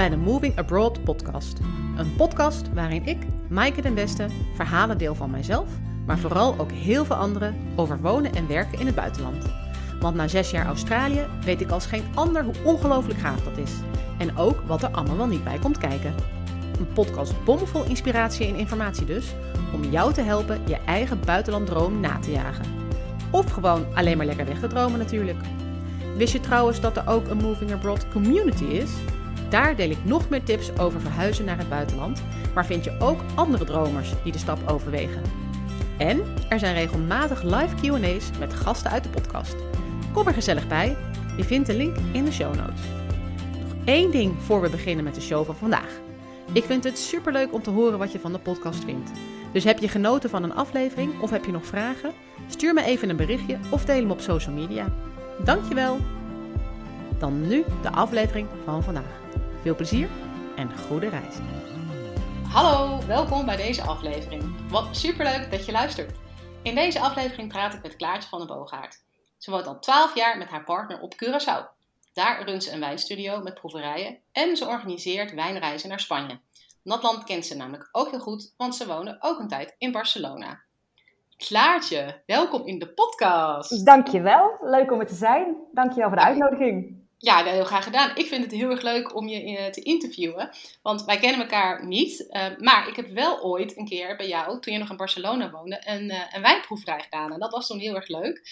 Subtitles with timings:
[0.00, 1.58] bij de Moving Abroad podcast.
[1.96, 3.18] Een podcast waarin ik,
[3.48, 5.68] Maaike den Beste, verhalen deel van mijzelf,
[6.06, 9.44] maar vooral ook heel veel anderen over wonen en werken in het buitenland.
[10.00, 13.72] Want na zes jaar Australië weet ik als geen ander hoe ongelooflijk gaaf dat is.
[14.18, 16.14] En ook wat er allemaal wel niet bij komt kijken.
[16.78, 19.34] Een podcast bomvol inspiratie en informatie dus,
[19.74, 22.66] om jou te helpen je eigen buitenlanddroom na te jagen.
[23.30, 25.38] Of gewoon alleen maar lekker weg te dromen natuurlijk.
[26.16, 28.90] Wist je trouwens dat er ook een Moving Abroad community is?
[29.50, 32.22] Daar deel ik nog meer tips over verhuizen naar het buitenland,
[32.54, 35.22] maar vind je ook andere dromers die de stap overwegen.
[35.98, 39.56] En er zijn regelmatig live QA's met gasten uit de podcast.
[40.12, 40.96] Kom er gezellig bij.
[41.36, 42.80] Je vindt de link in de show notes.
[43.60, 46.00] Nog één ding voor we beginnen met de show van vandaag.
[46.52, 49.10] Ik vind het superleuk om te horen wat je van de podcast vindt.
[49.52, 52.12] Dus heb je genoten van een aflevering of heb je nog vragen?
[52.48, 54.86] Stuur me even een berichtje of deel hem op social media.
[55.44, 55.98] Dankjewel!
[57.18, 59.19] Dan nu de aflevering van vandaag.
[59.60, 60.08] Veel plezier
[60.56, 61.36] en goede reis.
[62.48, 64.70] Hallo, welkom bij deze aflevering.
[64.70, 66.18] Wat superleuk dat je luistert.
[66.62, 69.02] In deze aflevering praat ik met Klaartje van den Boogaard.
[69.38, 71.64] Ze woont al 12 jaar met haar partner op Curaçao.
[72.12, 76.40] Daar runt ze een wijnstudio met proeverijen en ze organiseert wijnreizen naar Spanje.
[76.82, 79.92] Dat land kent ze namelijk ook heel goed, want ze wonen ook een tijd in
[79.92, 80.60] Barcelona.
[81.36, 83.86] Klaartje, welkom in de podcast.
[83.86, 85.56] Dankjewel, leuk om er te zijn.
[85.72, 86.99] Dankjewel voor de uitnodiging.
[87.22, 88.10] Ja, heel graag gedaan.
[88.14, 90.50] Ik vind het heel erg leuk om je eh, te interviewen.
[90.82, 92.26] Want wij kennen elkaar niet.
[92.30, 95.50] Uh, maar ik heb wel ooit een keer bij jou, toen je nog in Barcelona
[95.50, 97.32] woonde, een, uh, een wijnproeverij gedaan.
[97.32, 98.42] En dat was toen heel erg leuk.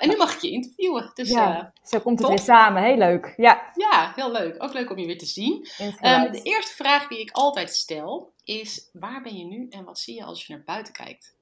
[0.00, 1.10] en nu mag ik je interviewen.
[1.14, 2.82] Dus, ja, zo komt het weer samen.
[2.82, 3.34] Heel leuk.
[3.36, 3.70] Ja.
[3.74, 4.62] ja, heel leuk.
[4.62, 5.66] Ook leuk om je weer te zien.
[5.80, 9.98] Um, de eerste vraag die ik altijd stel is, waar ben je nu en wat
[9.98, 11.32] zie je als je naar buiten kijkt?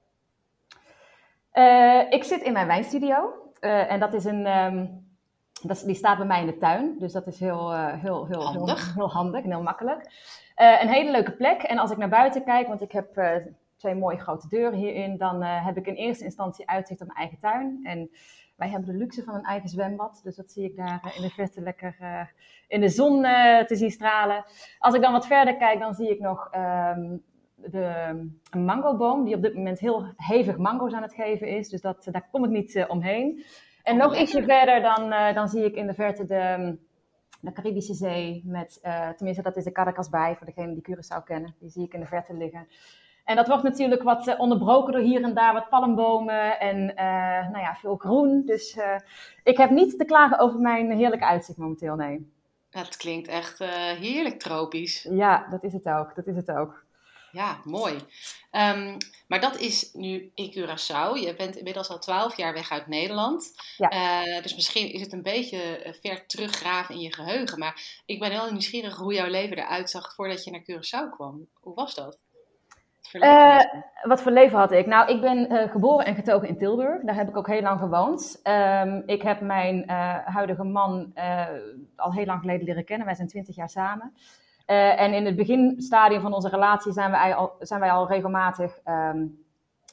[2.11, 3.33] ik zit in mijn wijnstudio.
[3.61, 4.47] en dat is een...
[4.47, 5.11] Um,
[5.63, 8.43] dat, die staat bij mij in de tuin, dus dat is heel, uh, heel, heel,
[8.43, 8.85] handig.
[8.85, 10.01] Heel, heel, handig en heel makkelijk.
[10.57, 11.63] Uh, een hele leuke plek.
[11.63, 13.31] En als ik naar buiten kijk, want ik heb uh,
[13.77, 17.39] twee mooie grote deuren hierin, dan heb ik in eerste instantie uitzicht op mijn eigen
[17.39, 17.81] tuin.
[17.83, 18.11] En
[18.57, 21.31] wij hebben de luxe van een eigen zwembad, dus dat zie ik daar in de
[21.31, 21.97] verte lekker
[22.69, 23.23] in de zon
[23.67, 24.45] te zien stralen.
[24.79, 27.23] Als ik dan wat verder kijk, dan zie ik nog um,
[27.55, 27.93] de,
[28.51, 31.69] een mangoboom, die op dit moment heel hevig mango's aan het geven is.
[31.69, 33.45] Dus dat, daar kom ik niet omheen.
[33.83, 36.77] En nog ietsje verder dan, uh, dan zie ik in de verte de,
[37.41, 38.43] de Caribische Zee.
[38.45, 41.55] Met, uh, tenminste, dat is de Caracas Bay, voor degenen die Curaçao kennen.
[41.59, 42.69] Die zie ik in de verte liggen.
[43.25, 46.85] En dat wordt natuurlijk wat uh, onderbroken door hier en daar wat palmbomen en
[47.53, 48.43] nou ja, veel groen.
[48.47, 48.79] Dus
[49.43, 52.31] ik heb niet te klagen over mijn heerlijke uitzicht momenteel, nee.
[52.71, 53.59] Dat klinkt echt
[53.99, 55.09] heerlijk tropisch.
[55.11, 56.15] Ja, dat is het ook.
[56.15, 56.85] Dat is het ook.
[57.33, 57.95] Ja, mooi.
[58.51, 61.21] Um, maar dat is nu in Curaçao.
[61.21, 63.55] Je bent inmiddels al twaalf jaar weg uit Nederland.
[63.77, 63.91] Ja.
[63.93, 67.59] Uh, dus misschien is het een beetje eh, ver teruggraven in je geheugen.
[67.59, 71.47] Maar ik ben heel nieuwsgierig hoe jouw leven eruit zag voordat je naar Curaçao kwam.
[71.61, 72.19] Hoe was dat?
[73.01, 74.87] Wat voor leven, uh, wat voor leven had ik?
[74.87, 77.03] Nou, ik ben uh, geboren en getogen in Tilburg.
[77.03, 78.41] Daar heb ik ook heel lang gewoond.
[78.45, 79.91] Um, ik heb mijn
[80.25, 81.13] huidige man
[81.97, 83.07] al heel lang geleden leren kennen.
[83.07, 84.15] Wij zijn twintig jaar samen.
[84.67, 88.79] Uh, en in het beginstadium van onze relatie zijn wij al, zijn wij al regelmatig
[88.85, 89.45] um,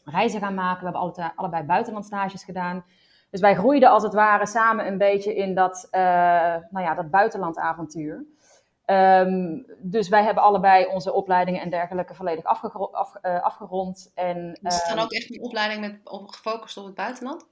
[0.03, 0.77] reizen gaan maken.
[0.77, 2.85] We hebben altijd, allebei buitenlandstages gedaan.
[3.29, 6.01] Dus wij groeiden als het ware samen een beetje in dat, uh,
[6.69, 8.25] nou ja, dat buitenlandavontuur.
[8.85, 14.11] Um, dus wij hebben allebei onze opleidingen en dergelijke volledig afge af, uh, afgerond.
[14.15, 17.45] En, is het dan ook echt een opleiding met, gefocust op het buitenland?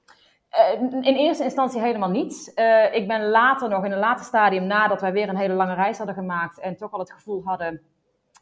[0.52, 2.52] Uh, in eerste instantie helemaal niet.
[2.54, 5.74] Uh, ik ben later nog, in een later stadium, nadat wij weer een hele lange
[5.74, 7.80] reis hadden gemaakt en toch al het gevoel hadden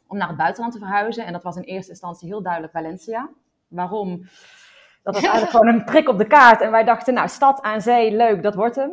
[0.07, 1.25] om naar het buitenland te verhuizen.
[1.25, 3.29] En dat was in eerste instantie heel duidelijk Valencia.
[3.67, 4.21] Waarom?
[5.03, 6.61] Dat was eigenlijk gewoon een prik op de kaart.
[6.61, 8.91] En wij dachten, nou, stad aan zee, leuk, dat wordt hem.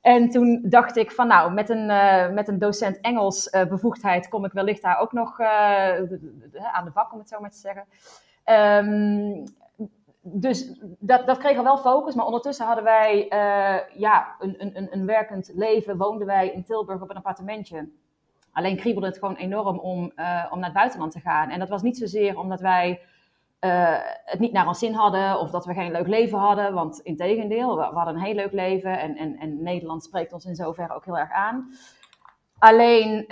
[0.00, 4.44] En toen dacht ik van, nou, met een, uh, met een docent Engels bevoegdheid kom
[4.44, 7.84] ik wellicht daar ook nog aan de bak, om het zo maar te zeggen.
[8.44, 9.44] Um,
[10.32, 15.06] dus dat, dat kreeg wel focus, maar ondertussen hadden wij uh, ja, een, een, een
[15.06, 15.96] werkend leven.
[15.96, 17.88] Woonden wij in Tilburg op een appartementje.
[18.52, 21.50] Alleen kriebelde het gewoon enorm om, uh, om naar het buitenland te gaan.
[21.50, 23.00] En dat was niet zozeer omdat wij
[23.60, 26.74] uh, het niet naar ons zin hadden of dat we geen leuk leven hadden.
[26.74, 30.32] Want in tegendeel, we, we hadden een heel leuk leven en, en, en Nederland spreekt
[30.32, 31.70] ons in zoverre ook heel erg aan.
[32.58, 33.24] Alleen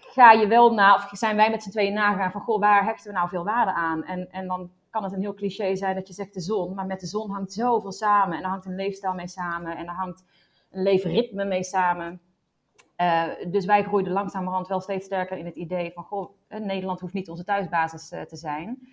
[0.00, 3.12] ga je wel na, of zijn wij met z'n tweeën nagaan van, goh, waar hechten
[3.12, 4.04] we nou veel waarde aan?
[4.04, 6.86] En, en dan kan het een heel cliché zijn dat je zegt de zon, maar
[6.86, 8.36] met de zon hangt zoveel samen.
[8.36, 10.24] En er hangt een leefstijl mee samen en er hangt
[10.70, 12.20] een leefritme mee samen.
[12.96, 17.12] Uh, dus wij groeiden langzamerhand wel steeds sterker in het idee van, goh, Nederland hoeft
[17.12, 18.88] niet onze thuisbasis uh, te zijn.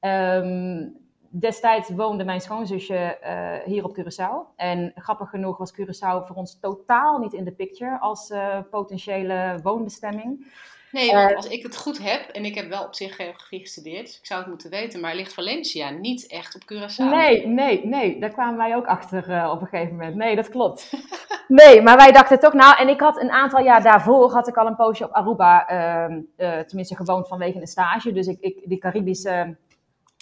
[0.00, 0.96] Um,
[1.28, 3.18] destijds woonde mijn schoonzusje
[3.64, 4.56] hier op Curaçao.
[4.56, 8.32] En grappig genoeg was Curaçao voor ons totaal niet in de picture als
[8.70, 10.46] potentiële woonbestemming.
[10.92, 14.06] Nee, want als ik het goed heb, en ik heb wel op zich geografie gestudeerd,
[14.06, 17.04] dus ik zou het moeten weten, maar ligt Valencia niet echt op Curaçao?
[17.04, 20.14] Nee, nee, nee, daar kwamen wij ook achter op een gegeven moment.
[20.14, 20.92] Nee, dat klopt.
[21.60, 24.56] nee, maar wij dachten toch, nou, en ik had een aantal jaar daarvoor, had ik
[24.56, 26.20] al een poosje op Aruba, ehm,
[26.66, 28.12] tenminste gewoond vanwege een stage.
[28.12, 29.56] Dus ik, ik die Caribische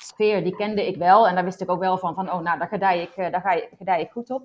[0.02, 1.28] sfeer, die kende ik wel.
[1.28, 3.40] En daar wist ik ook wel van, van oh, nou, daar gedij ik, eh, daar
[3.40, 4.42] ga je, gedij ik goed op.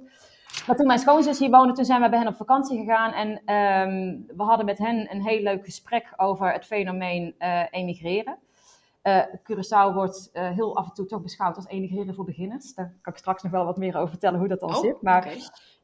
[0.68, 3.14] Maar toen mijn schoonzus hier woonde, toen zijn we bij hen op vakantie gegaan.
[3.14, 8.38] En um, we hadden met hen een heel leuk gesprek over het fenomeen uh, emigreren.
[9.04, 12.74] Uh, Curaçao wordt uh, heel af en toe toch beschouwd als emigreren voor beginners.
[12.74, 15.02] Daar kan ik straks nog wel wat meer over vertellen hoe dat dan oh, zit.
[15.02, 15.26] Maar,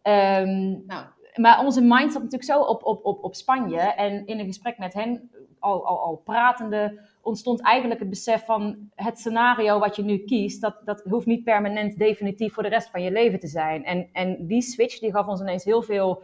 [0.04, 0.42] okay.
[0.42, 1.06] um, nou.
[1.36, 3.80] maar onze mind zat natuurlijk zo op, op, op, op Spanje.
[3.80, 8.90] En in een gesprek met hen, al, al, al pratende, ontstond eigenlijk het besef van
[8.96, 12.90] het scenario wat je nu kiest, dat, dat hoeft niet permanent definitief voor de rest
[12.90, 13.86] van je leven te zijn.
[13.86, 16.24] En, en die switch die gaf ons ineens heel veel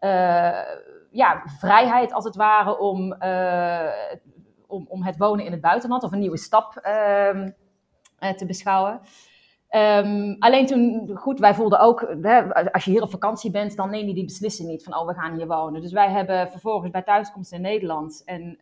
[0.00, 0.60] uh,
[1.10, 3.88] ja, vrijheid als het ware om, uh,
[4.66, 9.00] om, om het wonen in het buitenland of een nieuwe stap uh, te beschouwen.
[9.70, 13.90] Um, alleen toen, goed, wij voelden ook, hè, als je hier op vakantie bent, dan
[13.90, 15.80] neem je die beslissing niet van, oh, we gaan hier wonen.
[15.80, 18.58] Dus wij hebben vervolgens bij thuiskomst in Nederland en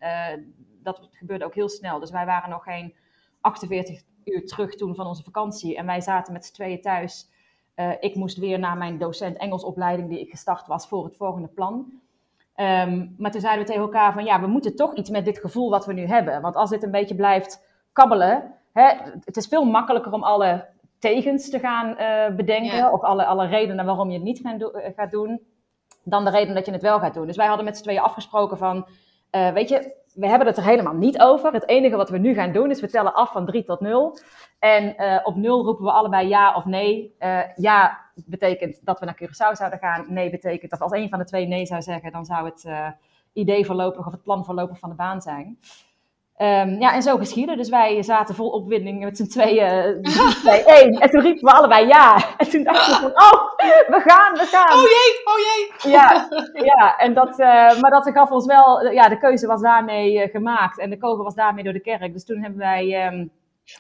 [0.85, 2.01] dat gebeurde ook heel snel.
[2.01, 2.95] Dus wij waren nog geen
[3.41, 5.77] 48 uur terug toen van onze vakantie.
[5.77, 7.29] En wij zaten met z'n tweeën thuis.
[7.77, 11.49] Uh, ik moest weer naar mijn docent Engelsopleiding die ik gestart was voor het volgende
[11.49, 11.93] plan.
[12.57, 15.39] Um, maar toen zeiden we tegen elkaar van ja, we moeten toch iets met dit
[15.39, 16.41] gevoel wat we nu hebben.
[16.41, 18.89] Want als dit een beetje blijft kabbelen, hè,
[19.25, 20.67] het is veel makkelijker om alle
[20.99, 22.93] tegens te gaan uh, bedenken.
[22.93, 25.41] Of alle, alle redenen waarom je het niet gaan do eh, gaat doen,
[26.03, 27.27] dan de reden dat je het wel gaat doen.
[27.27, 28.87] Dus wij hadden met z'n tweeën afgesproken van,
[29.35, 31.53] uh, weet je, we hebben het er helemaal niet over.
[31.53, 34.19] Het enige wat we nu gaan doen is we tellen af van 3 tot 0.
[34.59, 37.15] En uh, op 0 roepen we allebei ja of nee.
[37.19, 40.05] Uh, ja betekent dat we naar Curaçao zouden gaan.
[40.09, 42.69] Nee betekent dat als een van de twee nee zou zeggen, dan zou het
[43.33, 45.59] idee voorlopig of het plan voorlopig van de baan zijn.
[46.39, 47.57] Um, ja, en zo geschiedde.
[47.57, 50.03] Dus wij zaten vol opwinding met z'n tweeën,
[50.43, 50.93] twee, één.
[50.93, 52.37] En toen riepen we allebei ja.
[52.37, 54.79] En toen dachten we van, oh, we gaan, we gaan.
[54.79, 55.93] Oh jee, oh jee.
[55.93, 60.15] Ja, ja en dat, uh, maar dat gaf ons wel, ja, de keuze was daarmee
[60.15, 60.79] uh, gemaakt.
[60.79, 62.13] En de kogel was daarmee door de kerk.
[62.13, 63.07] Dus toen hebben wij...
[63.07, 63.31] Um,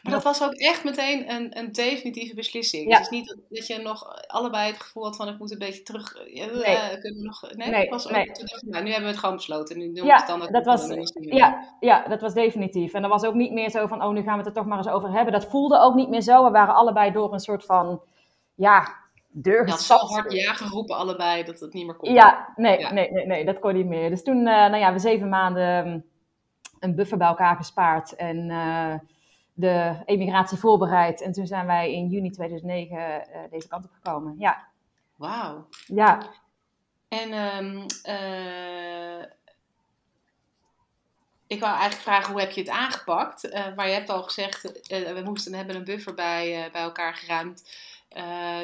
[0.03, 2.91] maar dat was ook echt meteen een, een definitieve beslissing.
[2.91, 2.97] Ja.
[2.97, 5.59] Het is niet dat, dat, je nog allebei het gevoel had van ik moet een
[5.59, 6.17] beetje terug.
[6.27, 6.77] Ja, nee.
[6.77, 8.31] Uh, kunnen we nog, nee, nee, was ook, nee.
[8.61, 9.79] nou, nu hebben we het gewoon besloten.
[9.79, 12.93] Nu doen ja, we het dat was, ja, ja, dat was definitief.
[12.93, 14.67] En er was ook niet meer zo van, oh, nu gaan we het er toch
[14.67, 15.33] maar eens over hebben.
[15.33, 16.45] Dat voelde ook niet meer zo.
[16.45, 18.03] We waren allebei door een soort van,
[18.55, 18.97] ja,
[19.31, 22.13] deur had zo hard ja geroepen allebei dat het niet meer kon.
[22.13, 22.93] Ja, nee, ja.
[22.93, 24.11] nee, nee, nee, dat kon niet meer.
[24.11, 26.05] Dus toen, uh, nou ja, we zeven maanden um,
[26.81, 28.51] een buffer bij elkaar gespaard en...
[28.51, 28.95] Uh,
[29.55, 31.21] de emigratie voorbereid.
[31.21, 34.35] En toen zijn wij in juni 2009 uh, eh, deze kant op gekomen.
[34.39, 34.69] Ja.
[35.17, 35.69] Wauw.
[35.87, 36.31] Ja.
[37.09, 39.23] En um, uh,
[41.47, 43.45] ik wou eigenlijk vragen, hoe heb je het aangepakt?
[43.45, 47.63] Uh, maar je hebt al gezegd, we moesten hebben een buffer bij, bij elkaar geruimd.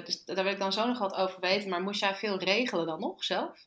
[0.04, 1.70] dus daar wil ik dan zo nog wat over weten.
[1.70, 3.66] Maar moest jij veel regelen dan nog zelf?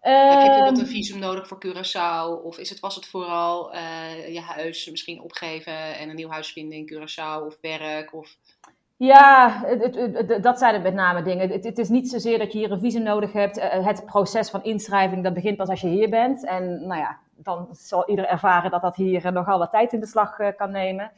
[0.00, 0.94] Heb je bijvoorbeeld een ehm.
[0.94, 2.44] visum nodig voor Curaçao?
[2.44, 6.52] Of is het, was het vooral uh, je huis misschien opgeven en een nieuw huis
[6.52, 8.14] vinden in Curaçao of werk?
[8.14, 8.36] Of...
[8.96, 11.50] Ja, het, het, dat zijn het met name dingen.
[11.50, 13.58] Het, is niet zozeer dat je hier een visum nodig hebt.
[13.58, 16.44] Eh, het proces van inschrijving dat begint pas als je hier bent.
[16.44, 20.36] En nou ja, dan zal ieder ervaren dat dat hier nogal wat tijd in beslag
[20.56, 21.12] kan nemen.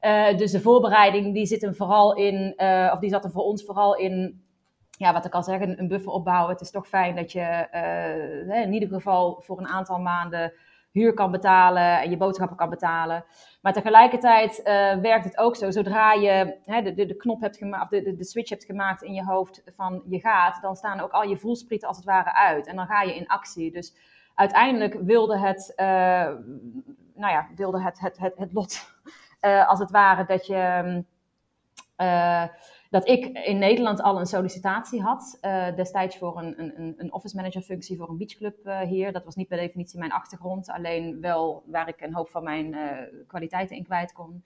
[0.00, 2.54] Uh, dus de voorbereiding die zit hem vooral in,
[2.92, 4.45] of die zat er voor ons vooral in
[4.96, 6.52] ja, wat ik al zeg, een, buffer opbouwen.
[6.52, 7.68] Het is toch fijn dat je
[8.46, 10.52] uh, in ieder geval voor een aantal maanden
[10.90, 13.24] huur kan betalen en je boodschappen kan betalen.
[13.62, 17.56] Maar tegelijkertijd uh, werkt het ook zo, zodra je hè, de, de, de, knop hebt
[17.56, 21.10] gemaakt, de, de, switch hebt gemaakt in je hoofd van je gaat, dan staan ook
[21.10, 22.66] al je voelsprieten als het ware uit.
[22.66, 23.72] En dan ga je in actie.
[23.72, 23.94] Dus
[24.34, 25.86] uiteindelijk wilde het, uh,
[27.14, 28.94] nou ja, wilde het, het, het, het lot
[29.70, 31.04] als het ware dat je
[32.96, 37.36] dat ik in Nederland al een sollicitatie had, uh, destijds voor een, een, een office
[37.36, 39.12] manager functie voor een beachclub uh, hier.
[39.12, 42.66] Dat was niet per definitie mijn achtergrond, alleen wel waar ik een hoop van mijn
[42.72, 42.90] uh,
[43.26, 44.44] kwaliteiten in kwijt kon.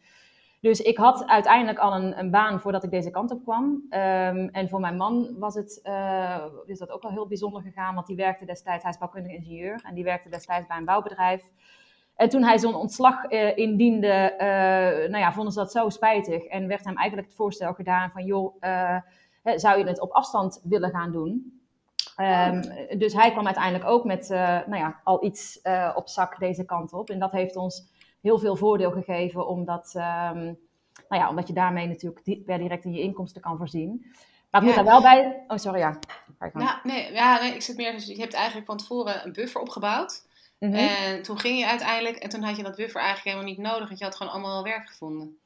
[0.61, 3.65] Dus ik had uiteindelijk al een, een baan voordat ik deze kant op kwam.
[3.65, 5.83] Um, en voor mijn man was het,
[6.67, 9.81] is dat ook wel heel bijzonder gegaan, want die werkte destijds, hij is bouwkundig ingenieur,
[9.89, 11.43] en die werkte destijds bij een bouwbedrijf.
[12.21, 16.45] En toen hij zo'n ontslag uh, indiende, uh, nou ja, vonden ze dat zo spijtig.
[16.45, 18.97] En werd hem eigenlijk het voorstel gedaan van, joh, uh,
[19.43, 21.61] zou je het op afstand willen gaan doen?
[22.17, 22.63] Um,
[22.99, 25.61] dus hij kwam uiteindelijk ook met, nou ja, al iets
[25.95, 27.11] op zak deze kant op.
[27.11, 27.89] En dat heeft ons
[28.23, 29.93] heel veel voordeel gegeven, omdat...
[29.97, 30.59] Um,
[31.09, 34.07] nou ja, omdat je daarmee natuurlijk per direct in je inkomsten kan voorzien.
[34.51, 35.45] Maar ik moet daar wel bij.
[35.49, 35.99] Oh, sorry, ja.
[36.53, 37.93] Nou, nee, ja, nee, ik zit meer.
[37.93, 40.29] Dus je hebt eigenlijk van tevoren een buffer opgebouwd.
[40.61, 40.75] Mhm.
[40.75, 43.87] En toen ging je uiteindelijk, en toen had je dat buffer eigenlijk helemaal niet nodig,
[43.87, 45.39] want je had gewoon allemaal werk gevonden.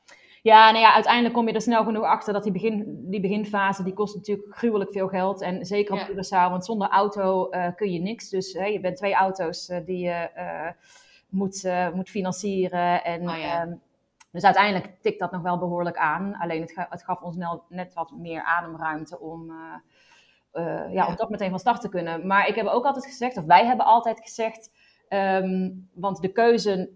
[0.42, 3.82] Ja, nou ja, uiteindelijk kom je er snel genoeg achter dat die, begin, die beginfase,
[3.82, 5.40] die kost natuurlijk gruwelijk veel geld.
[5.42, 6.08] En zeker op ja.
[6.08, 8.28] Curaçao, want zonder auto uh, kun je niks.
[8.28, 10.70] Dus je bent twee auto's uh, die je uh,
[11.28, 13.04] moet, moet financieren.
[13.04, 13.62] En, oh, ja.
[13.62, 13.80] um,
[14.30, 16.36] dus uiteindelijk tikt dat nog wel behoorlijk aan.
[16.36, 17.36] Alleen het, het gaf ons
[17.68, 19.52] net wat meer ademruimte om,
[20.52, 22.26] ja, ja, om toch meteen van start te kunnen.
[22.26, 24.70] Maar ik heb ook altijd gezegd, of wij hebben altijd gezegd,
[25.08, 26.90] um, want de keuze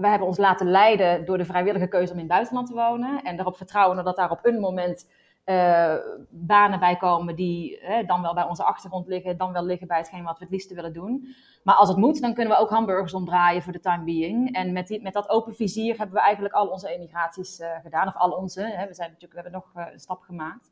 [0.00, 3.22] we hebben ons laten leiden door de vrijwillige keuze om in het buitenland te wonen.
[3.22, 5.08] En daarop vertrouwen dat daar op een moment
[5.44, 5.94] uh,
[6.30, 10.24] banen bij komen die dan wel bij onze achtergrond liggen, dan wel liggen bij hetgeen
[10.24, 11.34] wat we het liefste willen doen.
[11.62, 14.54] Maar als het moet, dan kunnen we ook hamburgers omdraaien voor de time being.
[14.54, 18.08] En met, die, met dat open vizier hebben we eigenlijk al onze emigraties uh, gedaan.
[18.08, 18.60] Of al onze.
[18.60, 18.86] Hè.
[18.86, 20.70] We, zijn natuurlijk, we hebben nog uh, een stap gemaakt.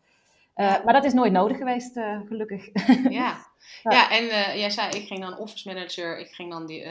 [0.57, 2.69] Maar dat is nooit nodig geweest, gelukkig.
[3.11, 3.35] ja.
[3.83, 6.87] ja, en uh, jij zei, ik ging dan office manager, ik ging dan die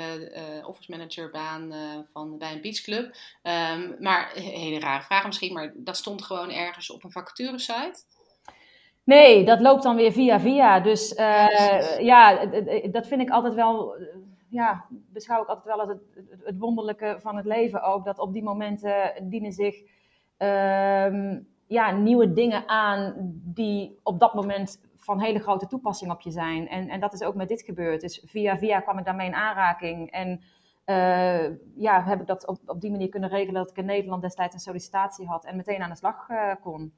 [0.66, 1.74] office manager baan
[2.14, 3.16] van, bij een beachclub.
[3.44, 8.04] Um, maar, hele rare vraag misschien, maar dat stond gewoon ergens op een vacature site?
[9.04, 10.80] Nee, dat loopt dan weer via via.
[10.80, 11.14] Dus
[12.00, 12.46] ja,
[12.92, 13.96] dat vind ik altijd wel,
[14.50, 18.06] ja, beschouw ik altijd wel als het, het, het, wonderlijke van het leven ook.
[18.06, 19.76] Dat op die momenten dienen zich...
[20.38, 26.32] Ehm, ja, nieuwe dingen aan die op dat moment van hele grote toepassing op je
[26.32, 26.68] zijn.
[26.68, 28.02] En, en dat is ook met dit gebeurd.
[28.02, 30.12] Dus via via kwam ik daarmee in aanraking.
[30.12, 30.44] En
[30.86, 34.22] uh, ja, heb ik dat op, op die manier kunnen regelen dat ik in Nederland
[34.22, 36.94] destijds een sollicitatie had en meteen aan de slag uh, kon.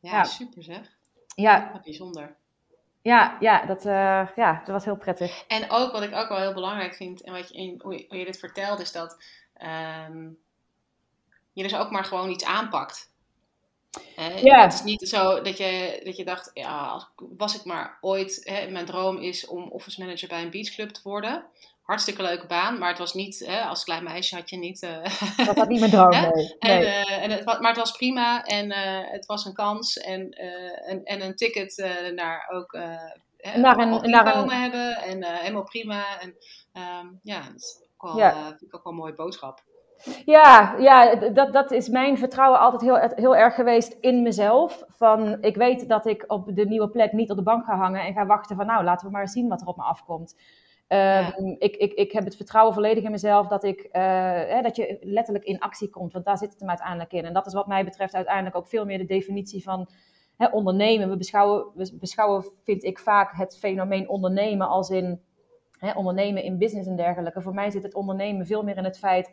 [0.00, 0.96] Ja, ja, super zeg.
[1.34, 1.70] Ja.
[1.72, 2.36] Wat bijzonder.
[3.02, 5.44] Ja, ja, dat, uh, ja, dat was heel prettig.
[5.46, 8.18] En ook wat ik ook wel heel belangrijk vind en wat je, hoe, je, hoe
[8.18, 9.24] je dit vertelt, is dat
[10.08, 10.38] um,
[11.52, 13.13] je dus ook maar gewoon iets aanpakt.
[14.42, 14.62] Ja.
[14.62, 18.70] Het is niet zo dat je, dat je dacht, ja, was ik maar ooit, hè,
[18.70, 21.44] mijn droom is om office manager bij een beachclub te worden.
[21.82, 24.82] Hartstikke leuke baan, maar het was niet, hè, als klein meisje had je niet...
[24.82, 26.56] Uh, dat had niet mijn droom, nee.
[26.58, 30.30] En, uh, en het, maar het was prima en uh, het was een kans en,
[30.30, 32.72] en, en een ticket naar ook
[33.54, 34.50] naar een, naar een...
[34.50, 36.20] hebben en helemaal prima.
[36.20, 36.36] En
[36.72, 38.48] um, ja, dat is ook wel, ja.
[38.48, 39.62] vind ik ook wel een mooie boodschap.
[40.24, 44.84] Ja, ja dat, dat is mijn vertrouwen altijd heel, heel erg geweest in mezelf.
[44.88, 48.00] Van, ik weet dat ik op de nieuwe plek niet op de bank ga hangen
[48.00, 50.36] en ga wachten van nou, laten we maar zien wat er op me afkomt.
[50.88, 54.76] Um, ik, ik, ik heb het vertrouwen volledig in mezelf dat, ik, uh, hè, dat
[54.76, 56.12] je letterlijk in actie komt.
[56.12, 57.24] Want daar zit het hem uiteindelijk in.
[57.24, 59.88] En dat is wat mij betreft uiteindelijk ook veel meer de definitie van
[60.36, 61.08] hè, ondernemen.
[61.08, 65.20] We beschouwen, we beschouwen, vind ik vaak, het fenomeen ondernemen als in
[65.78, 67.42] hè, ondernemen in business en dergelijke.
[67.42, 69.30] Voor mij zit het ondernemen veel meer in het feit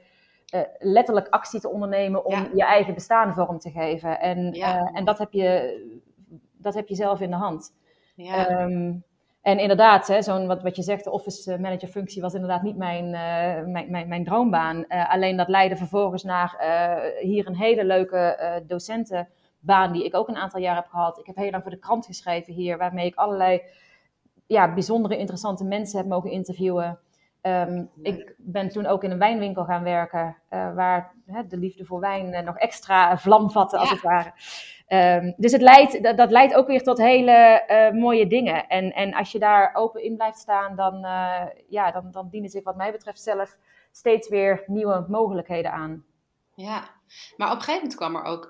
[0.52, 4.20] uh, letterlijk actie te ondernemen om je eigen bestaan vorm te geven.
[4.20, 4.82] En, ja.
[4.82, 5.76] uh, en dat, heb je,
[6.58, 7.74] dat heb je zelf in de hand.
[8.16, 8.62] Ja.
[8.62, 9.04] Um,
[9.42, 12.78] en inderdaad, hè, zo'n wat, wat je zegt, de office manager functie was inderdaad niet
[12.78, 14.88] mijn, uh, mijn, mijn, mijn, droombaan.
[14.88, 16.56] alleen dat leidde vervolgens naar
[17.20, 21.20] hier een hele leuke docentenbaan die ik ook een aantal jaar heb gehad.
[21.20, 23.62] Ik heb heel lang voor de krant geschreven hier, waarmee ik allerlei
[24.48, 27.00] ja, bijzondere interessante mensen heb mogen interviewen.
[27.44, 31.86] Um, ik ben toen ook in een wijnwinkel gaan werken, uh, waar hè, de liefde
[31.86, 33.96] voor wijn uh, nog extra vlam vatte, als ja.
[33.96, 34.34] het ware.
[35.22, 38.68] Um, dus het leidt, dat, dat, leidt ook weer tot hele uh, mooie dingen.
[38.68, 41.00] En, en als je daar open in blijft staan, dan,
[41.70, 43.58] ja, dan, dan dienen zich wat mij betreft zelf
[43.92, 46.06] steeds weer nieuwe mogelijkheden aan.
[46.56, 46.90] Ja,
[47.38, 48.50] maar op een gegeven moment kwam er ook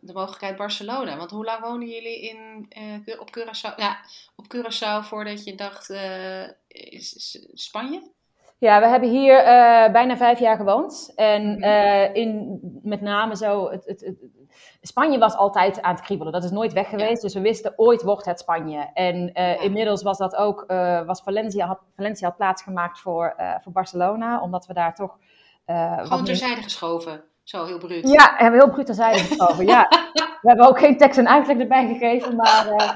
[0.00, 1.16] de mogelijkheid Barcelona.
[1.16, 2.68] Want hoe lang woonden jullie in,
[3.18, 3.74] op Curaçao?
[3.76, 3.98] Ja,
[4.36, 5.90] op Curaçao voordat je dacht,
[6.68, 8.12] is, is Spanje?
[8.64, 11.12] Ja, we hebben hier uh, bijna vijf jaar gewoond.
[11.16, 14.16] En uh, in, met name zo, het, het, het,
[14.80, 16.32] Spanje was altijd aan het kriebelen.
[16.32, 17.14] Dat is nooit weg geweest.
[17.14, 17.20] Ja.
[17.20, 18.90] Dus we wisten, ooit wordt het Spanje.
[18.94, 19.60] En uh, ja.
[19.60, 20.64] inmiddels was dat ook,
[21.06, 24.40] was Valencia had, Valencia had plaatsgemaakt voor, voor Barcelona.
[24.40, 25.18] Omdat we daar toch...
[25.66, 27.24] Gewoon terzijde geschoven.
[27.44, 28.08] Zo, heel bruut.
[28.08, 29.88] Ja, hebben we heel bruut terzijde geschoven, ja.
[30.42, 32.66] We hebben ook geen tekst en uitleg erbij gegeven, maar...
[32.66, 32.90] Uh,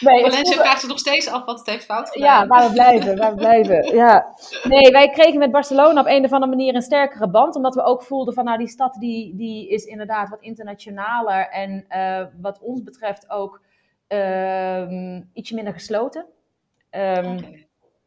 [0.00, 0.60] nee, Valencia voelde...
[0.60, 2.40] vraagt ze nog steeds af wat het heeft fout gedaan.
[2.40, 4.34] Ja, waar we blijven, waar we blijven, ja.
[4.62, 7.82] Nee, wij kregen met Barcelona op een of andere manier een sterkere band, omdat we
[7.82, 12.58] ook voelden van, nou, die stad die, die is inderdaad wat internationaler en uh, wat
[12.60, 13.60] ons betreft ook
[14.08, 16.26] uh, ietsje minder gesloten.
[16.90, 17.66] Um, okay.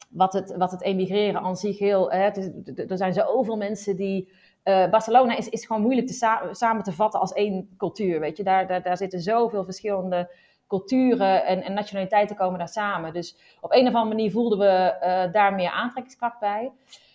[0.10, 2.12] wat, het, wat het emigreren aan zich heel...
[2.12, 2.50] Hè, het is,
[2.90, 4.32] er zijn zoveel mensen die
[4.64, 8.20] uh, Barcelona is, is gewoon moeilijk te sa samen te vatten als één cultuur.
[8.20, 8.44] Weet je?
[8.44, 10.30] Daar, daar, daar zitten zoveel verschillende
[10.68, 13.14] culturen en, en, nationaliteiten komen daar samen.
[13.14, 16.72] Dus op een of andere manier voelden we uh, daar meer aantrekkingskracht bij.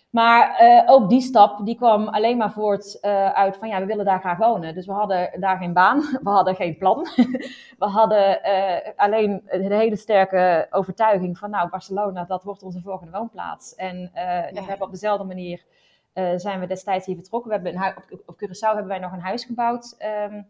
[0.09, 3.85] Maar uh, ook die stap, die kwam alleen maar voort uh, uit van ja, we
[3.85, 4.73] willen daar graag wonen.
[4.73, 7.07] Dus we hadden daar geen baan, we hadden geen plan.
[7.83, 8.41] we hadden
[8.95, 13.75] alleen een hele sterke overtuiging van nou, Barcelona, dat wordt onze volgende woonplaats.
[13.75, 14.49] En ja.
[14.53, 15.63] we hebben op dezelfde manier
[16.35, 17.49] zijn we destijds hier vertrokken.
[17.49, 19.95] We hebben een op, op Curaçao hebben wij nog een huis gebouwd
[20.31, 20.47] um,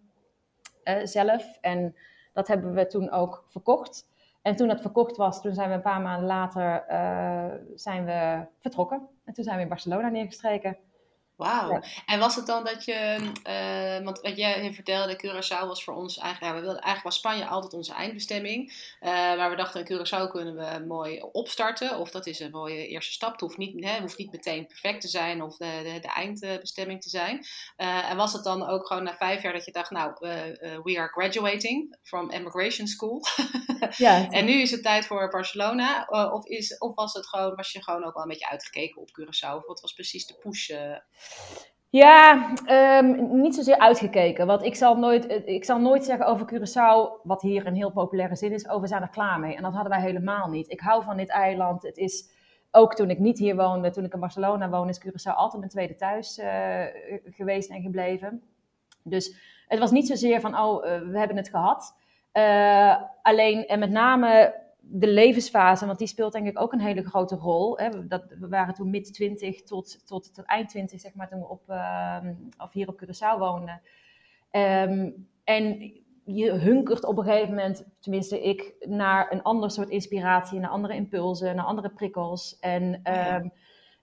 [1.04, 1.58] zelf.
[1.62, 1.96] En
[2.34, 4.08] dat hebben we toen ook verkocht.
[4.42, 6.84] En toen dat verkocht was, toen zijn we een paar maanden later
[7.76, 9.08] zijn we vertrokken.
[9.26, 10.78] En toen zijn we in Barcelona neergestreken.
[11.38, 11.82] Wauw.
[12.06, 13.18] En was het dan dat je,
[13.48, 17.16] uh, want wat jij vertelde, Curaçao was voor ons eigenlijk, ja, we wilden, eigenlijk was
[17.16, 18.74] Spanje altijd onze eindbestemming.
[19.02, 21.98] Uh, maar we dachten, in Curaçao kunnen we mooi opstarten.
[21.98, 23.32] Of dat is een mooie eerste stap.
[23.32, 27.02] Het hoeft niet, hè, hoeft niet meteen perfect te zijn of de, de, de eindbestemming
[27.02, 27.46] te zijn.
[27.78, 30.14] Uh, en was het dan ook gewoon na vijf jaar dat je dacht, nou,
[30.84, 33.26] we are graduating from immigration school.
[33.98, 36.06] ja, en nu is het tijd voor Barcelona.
[36.32, 39.10] of, is, of was, het gewoon, was je gewoon ook wel een beetje uitgekeken op
[39.10, 39.66] Curaçao?
[39.66, 40.70] Wat was precies de push?
[41.90, 42.50] Ja,
[43.00, 44.48] um, niet zozeer uitgekeken.
[44.48, 48.36] Want ik zal, nooit, ik zal nooit zeggen over Curaçao, wat hier een heel populaire
[48.36, 49.56] zin is, over zijn er klaar mee.
[49.56, 50.72] En dat hadden wij helemaal niet.
[50.72, 51.84] Ik hou van dit eiland.
[51.84, 52.30] Het is,
[52.72, 55.72] ook toen ik niet hier woonde, toen ik in Barcelona woonde, is Curaçao altijd mijn
[55.72, 56.84] tweede thuis uh,
[57.26, 58.42] geweest en gebleven.
[59.04, 59.36] Dus
[59.68, 61.96] het was niet zozeer van, oh, uh, we hebben het gehad.
[63.22, 64.54] Alleen, en met name
[64.90, 67.78] de levensfase, want die speelt denk ik ook een hele grote rol.
[67.78, 68.08] Hè.
[68.08, 71.48] Dat, we waren toen mid 20 tot, tot, tot eind 20, zeg maar, toen we
[71.48, 72.18] op, uh,
[72.58, 73.82] of hier op Curaçao woonden.
[74.52, 75.94] Um, en
[76.26, 80.96] je hunkert op een gegeven moment, tenminste ik, naar een ander soort inspiratie, naar andere
[80.96, 82.60] impulsen, naar andere prikkels.
[82.60, 83.52] En um,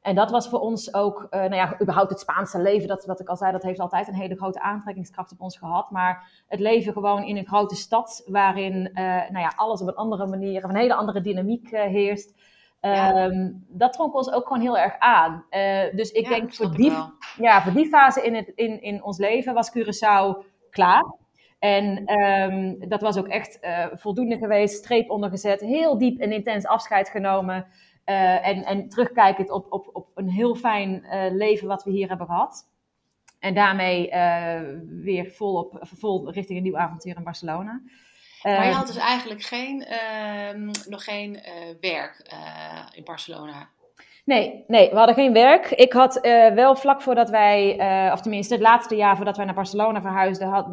[0.04, 3.20] en dat was voor ons ook, uh, nou ja, überhaupt het Spaanse leven, dat, wat
[3.20, 5.90] ik al zei, dat heeft altijd een hele grote aantrekkingskracht op ons gehad.
[5.90, 9.94] Maar het leven gewoon in een grote stad, waarin uh, nou ja, alles op een
[9.94, 12.34] andere manier, een hele andere dynamiek uh, heerst.
[12.80, 13.24] Ja.
[13.24, 15.44] Um, dat trok ons ook gewoon heel erg aan.
[15.92, 16.92] dus ik ja, denk voor die,
[17.36, 21.14] ja, voor die fase in, het, in, in ons leven was Curaçao klaar.
[21.58, 23.58] En um, dat was ook echt
[23.92, 27.66] voldoende geweest, streep ondergezet, heel diep en intens afscheid genomen.
[28.06, 32.08] Uh, en, en terugkijkend op, op, op een heel fijn uh, leven wat we hier
[32.08, 32.68] hebben gehad.
[33.38, 34.60] En daarmee uh,
[35.02, 37.80] weer vol, op, vol richting een nieuw avontuur in Barcelona.
[38.42, 41.40] maar je had dus eigenlijk geen, ehm, nog geen
[41.80, 42.34] werk
[42.92, 43.68] in Barcelona?
[44.24, 45.70] Nee, nee, we hadden geen werk.
[45.70, 46.18] Ik had
[46.54, 47.72] wel vlak voordat wij,
[48.12, 50.66] of tenminste het laatste jaar voordat wij naar Barcelona verhuisden, had,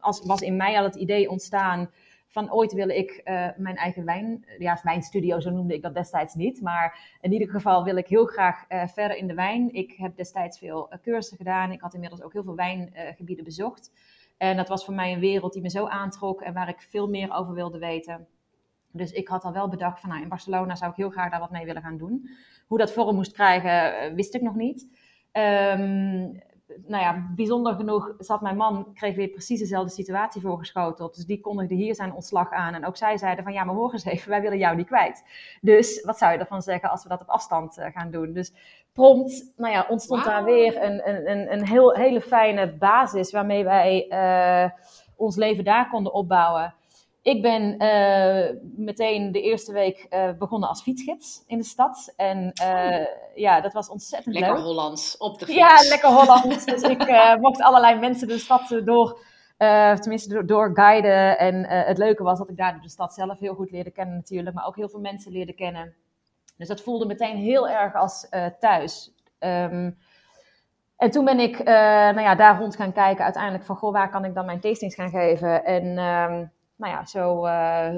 [0.00, 1.90] als, was in mij al het idee ontstaan
[2.36, 6.34] van ooit wil ik uh, mijn eigen wijn, ja, wijnstudio, zo noemde ik dat destijds
[6.34, 6.60] niet.
[6.60, 9.72] Maar in ieder geval wil ik heel graag uh, verder in de wijn.
[9.72, 11.72] Ik heb destijds veel uh, cursussen gedaan.
[11.72, 13.92] Ik had inmiddels ook heel veel wijngebieden bezocht.
[14.36, 17.08] En dat was voor mij een wereld die me zo aantrok en waar ik veel
[17.08, 18.26] meer over wilde weten.
[18.92, 21.40] Dus ik had al wel bedacht van nou, in Barcelona zou ik heel graag daar
[21.40, 22.28] wat mee willen gaan doen.
[22.66, 24.88] Hoe dat vorm moest krijgen, wist ik nog niet.
[25.32, 31.14] Um, nou ja, bijzonder genoeg zat mijn man, kreeg weer precies dezelfde situatie voorgeschoteld.
[31.14, 32.74] Dus die kondigde hier zijn ontslag aan.
[32.74, 35.24] En ook zij zeiden van, ja, maar hoor eens even, wij willen jou niet kwijt.
[35.60, 38.32] Dus wat zou je ervan zeggen als we dat op afstand uh, gaan doen?
[38.32, 38.52] Dus
[38.92, 40.32] prompt, nou ja, ontstond wow.
[40.32, 44.70] daar weer een, een, een, een heel, hele fijne basis waarmee wij uh,
[45.16, 46.74] ons leven daar konden opbouwen.
[47.26, 52.12] Ik ben uh, meteen de eerste week uh, begonnen als fietsgids in de stad.
[52.16, 54.64] En uh, ja, dat was ontzettend lekker leuk.
[54.64, 55.58] Lekker Hollands, op de fiets.
[55.58, 56.64] Ja, lekker Hollands.
[56.64, 57.08] dus ik
[57.40, 59.20] mocht allerlei mensen de stad door,
[60.00, 61.38] tenminste door, door guiden.
[61.38, 64.56] En het leuke was dat ik daar de stad zelf heel goed leerde kennen natuurlijk.
[64.56, 65.94] Maar ook heel veel mensen leerde kennen.
[66.56, 69.12] Dus dat voelde meteen heel erg als thuis.
[69.38, 69.98] Um,
[70.96, 74.24] en toen ben ik nou ja, daar rond gaan kijken uiteindelijk van, goh, waar kan
[74.24, 75.64] ik dan mijn tastings gaan geven?
[75.64, 75.98] En...
[75.98, 77.94] Um, nou ja, zo uh,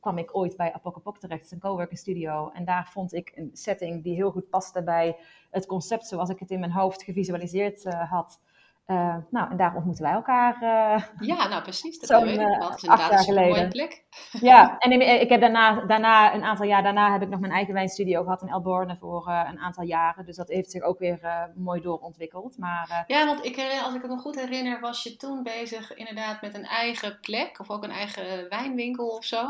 [0.00, 2.50] kwam ik ooit bij Apokapok terecht, een coworking studio.
[2.54, 5.16] En daar vond ik een setting die heel goed paste bij
[5.50, 8.40] het concept zoals ik het in mijn hoofd gevisualiseerd uh, had.
[8.90, 10.54] Uh, nou, en daar ontmoeten wij elkaar.
[10.62, 11.98] Uh, ja, nou precies.
[11.98, 12.60] Dat weet ik.
[12.60, 13.50] Dat is inderdaad jaar geleden.
[13.50, 14.04] een mooie plek.
[14.40, 17.74] Ja, en ik heb daarna, daarna, een aantal jaar daarna, heb ik nog mijn eigen
[17.74, 20.26] wijnstudio gehad in Elborne voor uh, een aantal jaren.
[20.26, 22.58] Dus dat heeft zich ook weer mooi doorontwikkeld.
[22.58, 26.40] Maar, ja, want ik, als ik het me goed herinner, was je toen bezig inderdaad
[26.40, 27.60] met een eigen plek.
[27.60, 29.42] Of ook een eigen wijnwinkel of zo.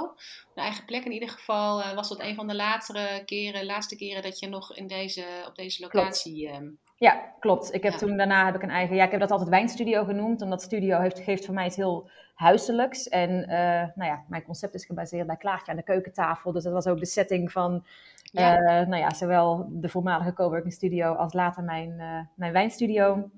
[0.55, 1.95] Een eigen plek in ieder geval.
[1.95, 5.57] was dat een van de latere keren, laatste keren dat je nog in deze, op
[5.57, 6.55] deze locatie...
[6.55, 7.75] Um, ja, klopt.
[7.75, 7.99] Ik heb ja.
[7.99, 8.97] toen daarna heb ik een eigen.
[8.97, 12.11] Ja, ik heb dat altijd wijnstudio genoemd, omdat studio heeft, geeft voor mij iets heel
[12.35, 13.09] huiselijks.
[13.09, 13.49] En uh,
[13.95, 16.53] nou ja, mijn concept is gebaseerd bij Klaartje aan de keukentafel.
[16.53, 17.85] Dus dat was ook de setting van
[18.23, 18.59] ja.
[18.59, 23.31] Uh, nou ja, zowel de voormalige coworking studio als later mijn, uh, mijn wijnstudio.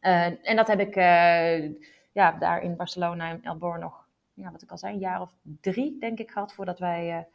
[0.00, 0.94] en dat heb ik
[2.12, 5.34] ja, daar in Barcelona en Elborn nog, ja, wat ik al zei, een jaar of
[5.60, 7.26] drie denk ik gehad voordat wij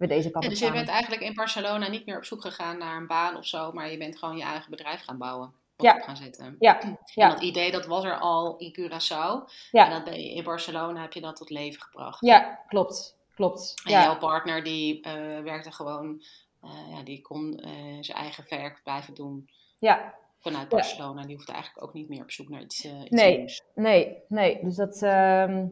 [0.00, 3.06] met deze dus je bent eigenlijk in Barcelona niet meer op zoek gegaan naar een
[3.06, 5.52] baan of zo, maar je bent gewoon je eigen bedrijf gaan bouwen.
[5.76, 5.98] Ja.
[5.98, 6.56] Gaan zetten.
[6.58, 6.98] Ja.
[7.14, 7.24] ja.
[7.24, 9.50] En dat idee dat was er al in Curaçao.
[9.70, 9.84] Ja.
[9.84, 12.20] En dat ben je, in Barcelona heb je dat tot leven gebracht.
[12.20, 13.16] Ja, klopt.
[13.34, 13.82] klopt.
[13.84, 16.22] En jouw partner die uh, werkte gewoon,
[16.64, 19.50] uh, ja, die kon uh, zijn eigen werk blijven doen.
[19.78, 21.26] Ja, vanuit Barcelona.
[21.26, 23.62] Die hoeft eigenlijk ook niet meer op zoek naar iets, uh, iets nee, nieuws.
[23.74, 24.58] Nee, nee.
[24.62, 25.62] Dus dat, uh,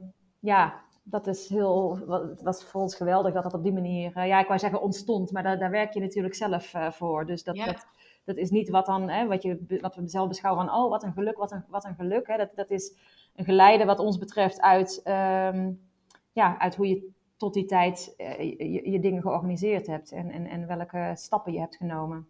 [0.41, 4.27] ja, dat is heel, het was voor ons geweldig dat dat op die manier, uh,
[4.27, 7.27] ja, ik wou zeggen ontstond, maar daar, daar werk je natuurlijk zelf uh, voor.
[7.27, 7.87] Dus dat, dat,
[8.25, 11.03] dat is niet wat, dan, hè, wat, je, wat we zelf beschouwen van, oh, wat
[11.03, 12.27] een geluk, wat een, wat een geluk.
[12.27, 12.37] Hè.
[12.37, 12.97] Dat, dat is
[13.35, 15.89] een geleide wat ons betreft uit, um,
[16.33, 20.67] ja, uit hoe je tot die tijd je, je, dingen georganiseerd hebt en, en, en
[20.67, 22.29] welke stappen je hebt genomen.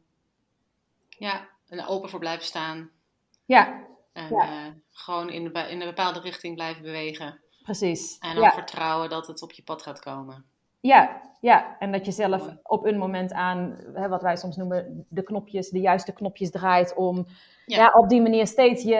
[1.08, 2.90] Ja, en open voor blijven staan.
[3.44, 3.86] Ja.
[4.12, 4.74] En ja.
[4.90, 7.40] Gewoon in, de, in een bepaalde richting blijven bewegen.
[7.68, 8.18] Precies.
[8.18, 10.44] En dan vertrouwen dat het op je pad gaat komen.
[10.80, 11.76] Ja, ja.
[11.78, 15.68] en dat je zelf op een moment aan, hè, wat wij soms noemen, de knopjes,
[15.68, 17.26] de juiste knopjes draait om
[17.66, 17.92] ja.
[17.92, 18.96] op die manier steeds je,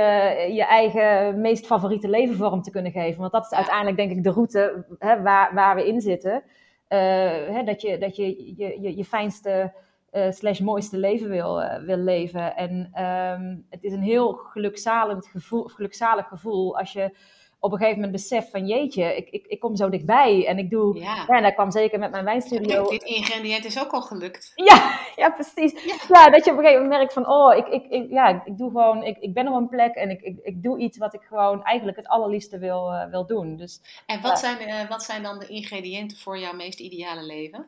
[0.52, 3.20] je eigen meest favoriete leven vorm te kunnen geven.
[3.20, 6.32] Want dat is uiteindelijk denk ik de route hè, waar, waar we in zitten.
[6.32, 9.72] Uh, hè, dat je, dat je, je, je, je fijnste
[10.12, 12.56] uh, slash mooiste leven wil, uh, wil leven.
[12.56, 17.16] En um, het is een heel gelukzalig gevoel, gelukzalig gevoel als je
[17.60, 20.70] op een gegeven moment beseft van jeetje, ik, ik, ik kom zo dichtbij en ik
[20.70, 21.24] doe, ja.
[21.28, 22.88] ja en dat kwam zeker met mijn wijnstudio.
[22.88, 24.52] dit ingrediënt is ook al gelukt.
[24.54, 25.84] Ja, ja precies.
[25.84, 25.96] Ja.
[26.08, 26.30] ja.
[26.30, 28.70] dat je op een gegeven moment merkt van, oh, ik, ik, ik, ja, ik doe
[28.70, 31.22] gewoon, ik, ik ben op een plek en ik, ik, ik doe iets wat ik
[31.22, 33.56] gewoon eigenlijk het allerliefste wil, uh, wil doen.
[33.56, 37.66] Dus, en wat, zijn, wat zijn dan de ingrediënten voor jouw meest ideale leven?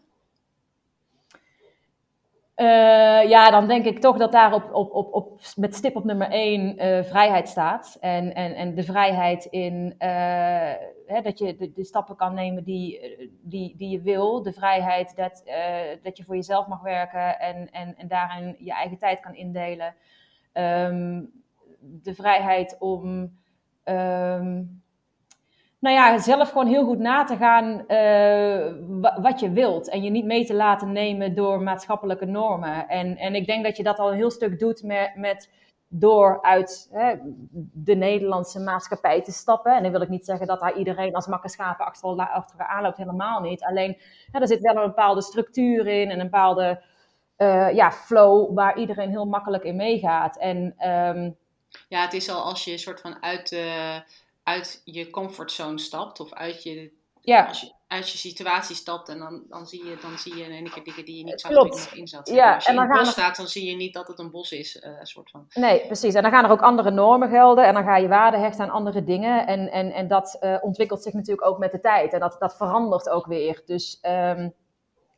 [2.61, 6.05] Uh, ja, dan denk ik toch dat daar op, op, op, op, met stip op
[6.05, 7.97] nummer één uh, vrijheid staat.
[8.01, 10.09] En, en, en de vrijheid in uh,
[11.07, 13.01] hè, dat je de, stappen kan nemen die,
[13.43, 14.43] die, die je wil.
[14.43, 15.43] De vrijheid dat,
[16.03, 19.95] dat je voor jezelf mag werken en, en, en daarin je eigen tijd kan indelen.
[20.53, 21.31] Um,
[21.81, 23.39] de vrijheid om.
[23.85, 24.83] Um,
[25.81, 29.89] nou ja, zelf gewoon heel goed na te gaan uh, wat je wilt.
[29.89, 32.89] En je niet mee te laten nemen door maatschappelijke normen.
[32.89, 35.51] En, en ik denk dat je dat al een heel stuk doet met, met
[35.89, 37.15] door uit hè,
[37.73, 39.77] de Nederlandse maatschappij te stappen.
[39.77, 42.97] En dan wil ik niet zeggen dat daar iedereen als makkerschapen achter, achter elkaar aanloopt.
[42.97, 43.65] Helemaal niet.
[43.65, 43.97] Alleen,
[44.33, 46.83] ja, er zit wel een bepaalde structuur in en een bepaalde
[47.39, 50.39] uh, ja, flow waar iedereen heel makkelijk in meegaat.
[50.39, 50.75] En...
[50.89, 51.37] Um,
[51.89, 54.03] ja, het is al als je een soort van uit de
[54.51, 57.47] uit je comfortzone stapt of uit je, ja.
[57.47, 60.71] als je uit je situatie stapt en dan, dan, zie, je, dan zie je in
[60.71, 62.29] keer dingen die je niet zag nog in zat.
[62.29, 64.19] Ja, als je en dan in het bos staat, dan zie je niet dat het
[64.19, 64.83] een bos is.
[64.85, 65.47] Uh, soort van.
[65.55, 66.15] Nee, precies.
[66.15, 68.71] En dan gaan er ook andere normen gelden en dan ga je waarde hechten aan
[68.71, 69.47] andere dingen.
[69.47, 72.57] En, en, en dat uh, ontwikkelt zich natuurlijk ook met de tijd en dat, dat
[72.57, 73.63] verandert ook weer.
[73.67, 74.55] Dus um,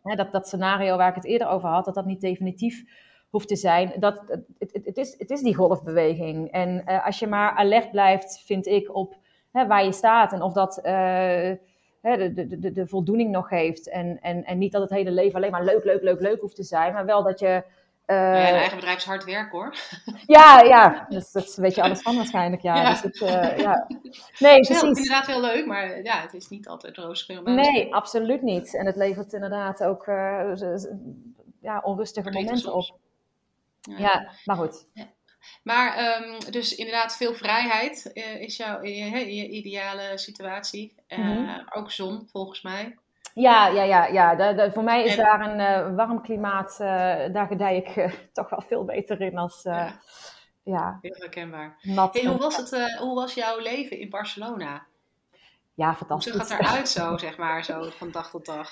[0.03, 2.83] hè, dat, dat scenario waar ik het eerder over had, dat dat niet definitief
[3.31, 3.92] hoeft te zijn.
[3.97, 6.51] Dat, het, het, het, is, het is die golfbeweging.
[6.51, 9.21] En uh, als je maar alert blijft, vind ik, op
[9.52, 11.52] hè, waar je staat en of dat uh,
[12.02, 13.88] hè, de, de, de, voldoening nog geeft.
[13.88, 16.56] En, en, en niet dat het hele leven alleen maar leuk, leuk, leuk, leuk hoeft
[16.56, 17.64] te zijn, maar wel dat je.
[18.06, 19.74] Uh, ja, een eigen bedrijf is hard werk hoor.
[20.26, 21.06] Ja, ja.
[21.08, 22.62] Dus, dat weet je alles van waarschijnlijk.
[22.62, 22.76] Ja.
[22.76, 22.90] ja.
[22.90, 23.86] Dus het, uh, ja.
[24.38, 28.42] Nee, het is inderdaad heel leuk, maar ja, het is niet altijd roze Nee, absoluut
[28.42, 28.74] niet.
[28.74, 30.04] En het levert inderdaad ook
[31.60, 32.96] ja, onrustige momenten op.
[33.80, 33.98] Ja.
[33.98, 34.86] ja, maar goed.
[34.92, 35.04] Ja.
[35.62, 40.94] Maar um, dus inderdaad, veel vrijheid uh, is jouw je, je, ideale situatie.
[41.09, 41.66] Uh, mm-hmm.
[41.70, 42.96] Ook zon, volgens mij.
[43.35, 44.35] Ja, ja, ja, ja.
[44.35, 46.76] De, de, voor mij is daar een uh, warm klimaat,
[47.33, 49.62] daar gedij ik toch wel veel beter in als.
[49.62, 50.00] Ja.
[50.62, 50.98] ja.
[51.02, 51.76] Heel herkenbaar.
[51.81, 54.87] Hey, hoe, was het, hoe was jouw leven in Barcelona?
[55.74, 56.33] Ja, fantastisch.
[56.33, 58.70] Hoe zag het eruit zo, zeg maar, zo van dag tot dag?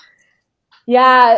[0.85, 1.33] Ja,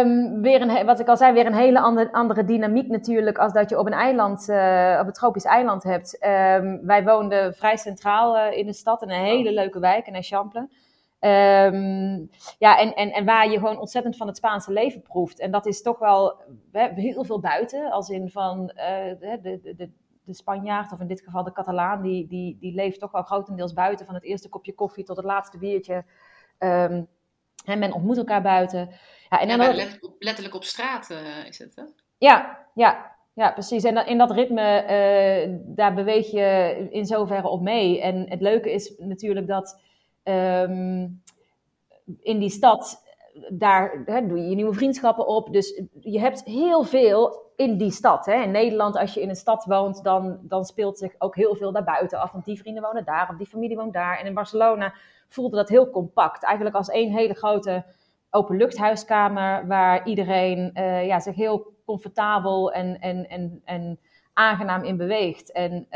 [0.00, 3.52] um, weer een, wat ik al zei, weer een hele andere, andere dynamiek natuurlijk als
[3.52, 6.26] dat je op een eiland, uh, op een tropisch eiland hebt.
[6.26, 10.14] Um, wij woonden vrij centraal uh, in de stad, in een hele leuke wijk, in
[10.14, 10.68] Eixample.
[11.20, 15.40] Um, ja, en, en, en waar je gewoon ontzettend van het Spaanse leven proeft.
[15.40, 16.40] En dat is toch wel
[16.72, 19.90] hè, heel veel buiten, als in van uh, de, de, de,
[20.24, 23.72] de Spanjaard, of in dit geval de Catalaan, die, die, die leeft toch wel grotendeels
[23.72, 26.04] buiten, van het eerste kopje koffie tot het laatste biertje.
[26.58, 27.08] Um,
[27.64, 28.90] en men ontmoet elkaar buiten.
[29.28, 29.74] Ja, en dan
[30.18, 31.82] letterlijk op straat uh, is het, hè?
[32.18, 33.84] Ja, ja, ja, precies.
[33.84, 38.00] En in dat ritme, uh, daar beweeg je in zoverre op mee.
[38.00, 39.80] En het leuke is natuurlijk dat
[40.24, 41.22] um,
[42.20, 43.04] in die stad,
[43.48, 45.52] daar hè, doe je je nieuwe vriendschappen op.
[45.52, 48.26] Dus je hebt heel veel in die stad.
[48.26, 48.42] Hè.
[48.42, 51.72] In Nederland, als je in een stad woont, dan, dan speelt zich ook heel veel
[51.72, 52.32] daarbuiten af.
[52.32, 54.18] Want die vrienden wonen daar, of die familie woont daar.
[54.18, 54.94] En in Barcelona
[55.28, 56.44] voelde dat heel compact.
[56.44, 57.84] Eigenlijk als één hele grote
[58.30, 60.70] openluchthuiskamer waar iedereen
[61.04, 63.98] ja, zich heel comfortabel en, en, en, en
[64.32, 65.52] aangenaam in beweegt.
[65.52, 65.86] En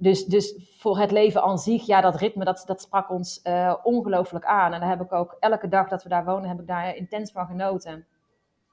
[0.00, 3.74] dus, dus voor het leven aan zich, ja, dat ritme, dat, dat sprak ons uh,
[3.82, 4.72] ongelooflijk aan.
[4.72, 7.32] En daar heb ik ook elke dag dat we daar wonen, heb ik daar intens
[7.32, 8.06] van genoten.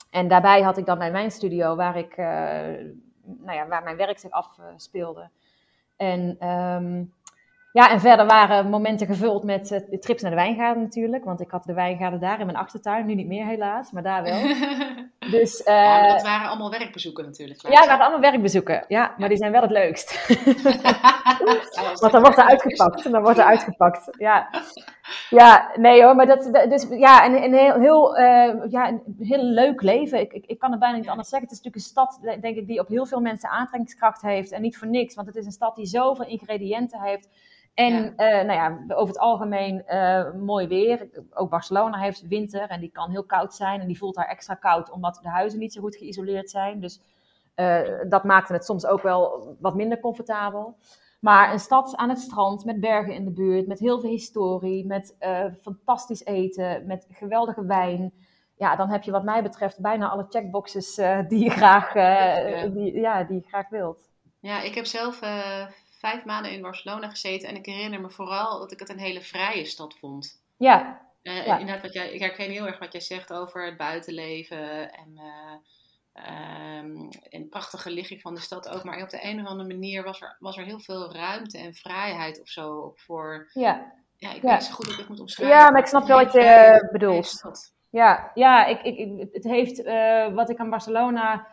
[0.10, 2.26] En daarbij had ik dan mijn wijnstudio, waar, ik, uh,
[3.24, 5.30] nou ja, waar mijn werk zich afspeelde.
[5.96, 7.14] en um,
[7.78, 11.24] ja, en verder waren momenten gevuld met uh, trips naar de wijngaarden natuurlijk.
[11.24, 13.06] Want ik had de wijngaarden daar in mijn achtertuin.
[13.06, 14.42] Nu niet meer helaas, maar daar wel.
[15.40, 17.62] dus, uh, ja, dat waren allemaal werkbezoeken natuurlijk.
[17.62, 18.86] Ja, dat waren allemaal werkbezoeken.
[18.88, 20.28] Ja, maar die zijn wel het leukst.
[22.02, 23.12] want dan wordt er uitgepakt.
[23.12, 24.08] Dan wordt er uitgepakt.
[24.18, 24.50] Ja,
[25.30, 26.16] ja nee hoor.
[26.16, 30.20] Maar dat, dus, ja, een, een heel, heel, uh, ja, een heel leuk leven.
[30.20, 31.50] Ik, ik, ik kan het bijna niet anders zeggen.
[31.50, 34.52] Het is natuurlijk een stad, denk ik, die op heel veel mensen aantrekkingskracht heeft.
[34.52, 35.16] En niet voor niks.
[35.16, 37.28] Want het is een stad die zoveel ingrediënten heeft
[37.78, 38.40] en ja.
[38.40, 41.10] Uh, nou ja, over het algemeen uh, mooi weer.
[41.34, 43.82] Ook Barcelona heeft winter en die kan heel koud zijn.
[43.82, 46.80] En die voelt daar extra koud omdat de huizen niet zo goed geïsoleerd zijn.
[46.80, 47.02] Dus
[47.56, 50.76] uh, dat maakte het soms ook wel wat minder comfortabel.
[51.20, 54.86] Maar een stad aan het strand met bergen in de buurt, met heel veel historie,
[54.86, 55.16] met
[55.62, 58.14] fantastisch eten, met geweldige wijn.
[58.56, 60.96] Ja, dan heb je wat mij betreft bijna alle checkboxes
[61.28, 62.68] die, je graag, ja.
[62.68, 64.10] Die, ja, die je graag wilt.
[64.40, 65.20] Ja, ik heb zelf
[66.00, 69.22] vijf maanden in Barcelona gezeten en ik herinner me vooral dat ik het een hele
[69.22, 70.42] vrije stad vond.
[70.58, 71.02] Ja.
[71.24, 71.58] Uh, ja.
[71.58, 76.80] Inderdaad, wat jij, ik herken heel erg wat jij zegt over het buitenleven en, uh,
[76.80, 78.84] um, en prachtige ligging van de stad ook.
[78.84, 81.74] Maar op de een of andere manier was er, was er heel veel ruimte en
[81.74, 83.50] vrijheid of zo voor.
[83.54, 83.94] Ja.
[84.20, 85.58] Ja, ik weet niet zo goed hoe ik het moet omschrijven.
[85.58, 87.42] Ja, maar ik snap wel wat je bedoelt.
[87.90, 91.48] Ja, ja ik, ik, het heeft uh, wat ik aan Barcelona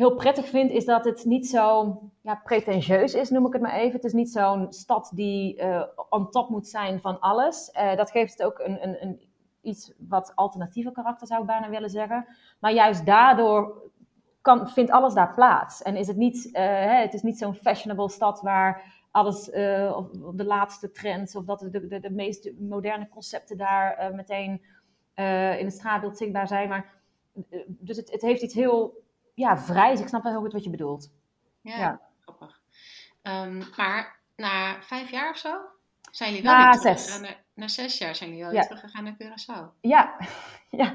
[0.00, 3.74] heel prettig vind, is dat het niet zo ja, pretentieus is, noem ik het maar
[3.74, 3.92] even.
[3.92, 7.70] Het is niet zo'n stad die uh, on top moet zijn van alles.
[7.74, 9.20] Uh, dat geeft het ook een, een, een,
[9.62, 12.26] iets wat alternatieve karakter, zou ik bijna willen zeggen.
[12.60, 13.90] Maar juist daardoor
[14.40, 15.82] kan, vindt alles daar plaats.
[15.82, 19.48] En is het niet, uh, hè, het is niet zo'n fashionable stad waar alles
[20.24, 24.62] op de laatste trends of dat de, de, de meest moderne concepten daar meteen
[25.58, 26.68] in het straatbeeld zichtbaar zijn.
[26.68, 26.94] Maar,
[27.66, 29.00] dus het, het heeft iets heel
[29.40, 30.00] ja, vrij is.
[30.00, 31.10] Ik snap wel heel goed wat je bedoelt.
[31.60, 32.00] Ja, ja.
[32.20, 32.60] grappig.
[33.22, 35.56] Um, maar na vijf jaar of zo
[36.10, 37.20] zijn jullie wel na weer zes.
[37.20, 39.80] Naar, na zes jaar zijn jullie wel weer teruggegaan naar Curaçao.
[39.80, 40.16] Ja,
[40.80, 40.94] ja.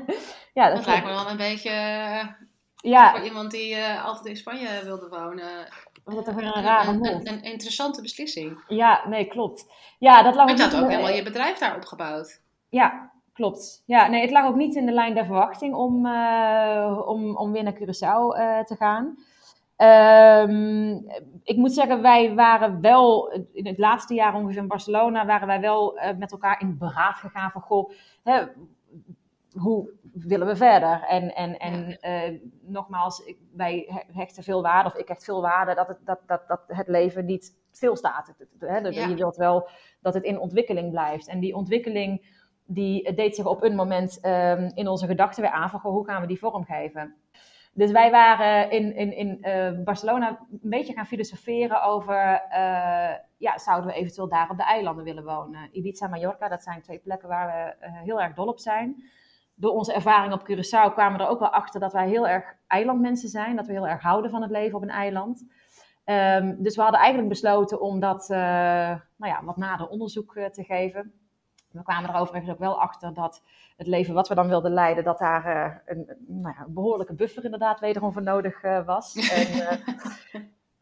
[0.53, 2.27] ja dat, dat lijkt me wel een beetje eh,
[2.75, 3.11] ja.
[3.11, 5.67] voor iemand die uh, altijd in Spanje wilde wonen.
[6.03, 8.63] Wat een rare een, een, een, interessante beslissing.
[8.67, 9.65] Ja, nee, klopt.
[9.99, 12.41] Ja, dat lag ook, ook helemaal je bedrijf daar opgebouwd.
[12.69, 13.83] Ja, klopt.
[13.85, 17.51] Ja, nee, het lag ook niet in de lijn der verwachting om, uh, om, om
[17.51, 19.17] weer naar Curaçao uh, te gaan.
[19.77, 21.05] Um,
[21.43, 25.59] ik moet zeggen, wij waren wel in het laatste jaar ongeveer in Barcelona, waren wij
[25.59, 27.91] wel uh, met elkaar in beraad gegaan van, goh,
[28.23, 28.43] hè,
[29.53, 31.03] hoe willen we verder?
[31.03, 31.99] En, en, en
[32.61, 36.61] nogmaals, wij hechten veel waarde, of ik hecht veel waarde, dat het, dat, dat, dat
[36.67, 38.33] het leven niet stilstaat.
[38.59, 38.77] Hè?
[38.77, 39.69] Je wilt wel
[40.01, 41.27] dat het in ontwikkeling blijft.
[41.27, 42.33] En die ontwikkeling
[42.65, 46.21] die deed zich op een moment um, in onze gedachten weer aan van hoe gaan
[46.21, 47.15] we die vormgeven.
[47.73, 53.57] Dus wij waren in, in, in uh, Barcelona een beetje gaan filosoferen over, uh, ja,
[53.57, 55.69] zouden we eventueel daar op de eilanden willen wonen?
[55.71, 59.03] Ibiza, Mallorca, dat zijn twee plekken waar we uh, heel erg dol op zijn.
[59.55, 62.55] Door onze ervaring op Curaçao kwamen we er ook wel achter dat wij heel erg
[62.67, 65.45] eilandmensen zijn, dat we heel erg houden van het leven op een eiland.
[66.05, 71.13] Um, dus we hadden eigenlijk besloten om dat nou ja, wat nader onderzoek te geven
[71.75, 73.41] we kwamen er overigens ook wel achter dat
[73.77, 77.13] het leven wat we dan wilden leiden, dat daar uh, een, nou ja, een, behoorlijke
[77.13, 79.15] buffer inderdaad wederom voor nodig uh, was.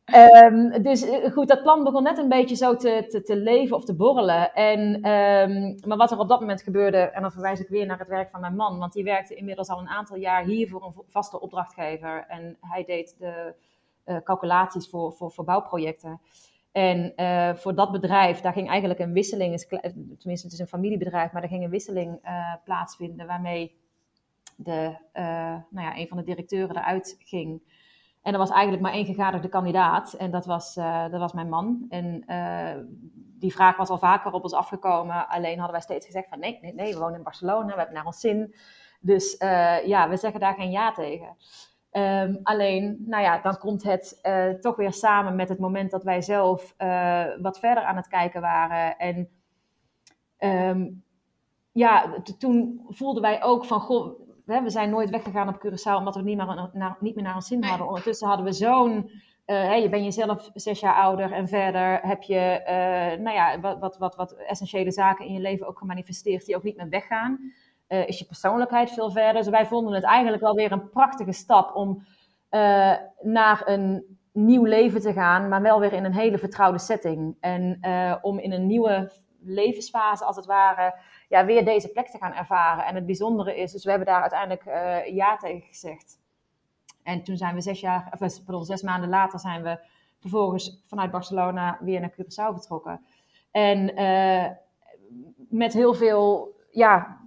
[0.06, 3.76] en, um, dus goed, dat plan begon net een beetje zo te, te, te leven
[3.76, 4.54] of te borrelen.
[4.54, 4.80] En,
[5.10, 8.08] um, maar wat er op dat moment gebeurde, en dan verwijs ik weer naar het
[8.08, 11.04] werk van mijn man, want die werkte inmiddels al een aantal jaar hier voor een
[11.08, 12.26] vaste opdrachtgever.
[12.28, 13.54] En hij deed de
[14.24, 16.20] calculaties voor, voor, voor bouwprojecten.
[16.74, 19.60] En uh, voor dat bedrijf, daar ging eigenlijk een wisseling,
[20.20, 23.78] tenminste het is een familiebedrijf, maar er ging een wisseling uh, plaatsvinden waarmee
[24.56, 25.24] de, uh,
[25.70, 27.62] nou ja, een van de directeuren eruit ging.
[28.22, 31.86] En er was eigenlijk maar één gegadigde kandidaat en dat was, dat was mijn man.
[31.90, 32.24] En
[33.40, 36.60] die vraag was al vaker op ons afgekomen, alleen hadden wij steeds gezegd van nee,
[36.62, 38.56] nee, nee, we wonen in Barcelona, we hebben naar ons zin.
[39.00, 39.36] Dus
[39.86, 41.36] ja, we zeggen daar geen ja tegen.
[41.98, 46.04] Um, alleen, nou ja, dan komt het uh, toch weer samen met het moment dat
[46.04, 48.98] wij zelf uh, wat verder aan het kijken waren.
[48.98, 49.30] En
[50.40, 51.04] um,
[51.72, 56.22] ja, toen voelden wij ook van, goh, we zijn nooit weggegaan op Curaçao omdat we
[56.22, 57.70] niet meer, naar, niet meer naar ons zin nee.
[57.70, 57.88] hadden.
[57.88, 59.10] Ondertussen hadden we zo'n,
[59.46, 62.62] uh, je bent jezelf zes jaar ouder en verder heb je,
[63.20, 66.64] nou ja, wat, wat, wat, wat essentiële zaken in je leven ook gemanifesteerd die ook
[66.64, 67.40] niet meer weggaan.
[67.88, 69.34] Is je persoonlijkheid veel verder.
[69.34, 72.06] Dus wij vonden het eigenlijk wel weer een prachtige stap om
[73.22, 77.38] naar een nieuw leven te gaan, maar wel weer in een hele vertrouwde setting.
[77.40, 77.80] En
[78.22, 79.12] om in een nieuwe
[79.46, 80.96] levensfase, als het ware,
[81.30, 82.86] ja, weer deze plek te gaan ervaren.
[82.86, 84.64] En het bijzondere is, dus we hebben daar uiteindelijk
[85.14, 86.22] ja tegen gezegd.
[87.04, 89.80] En toen zijn we zes jaar, of pardon, zes maanden later zijn we
[90.20, 93.06] vervolgens vanuit Barcelona weer naar Curaçao vertrokken.
[93.52, 93.86] En
[95.50, 97.22] met heel veel ja,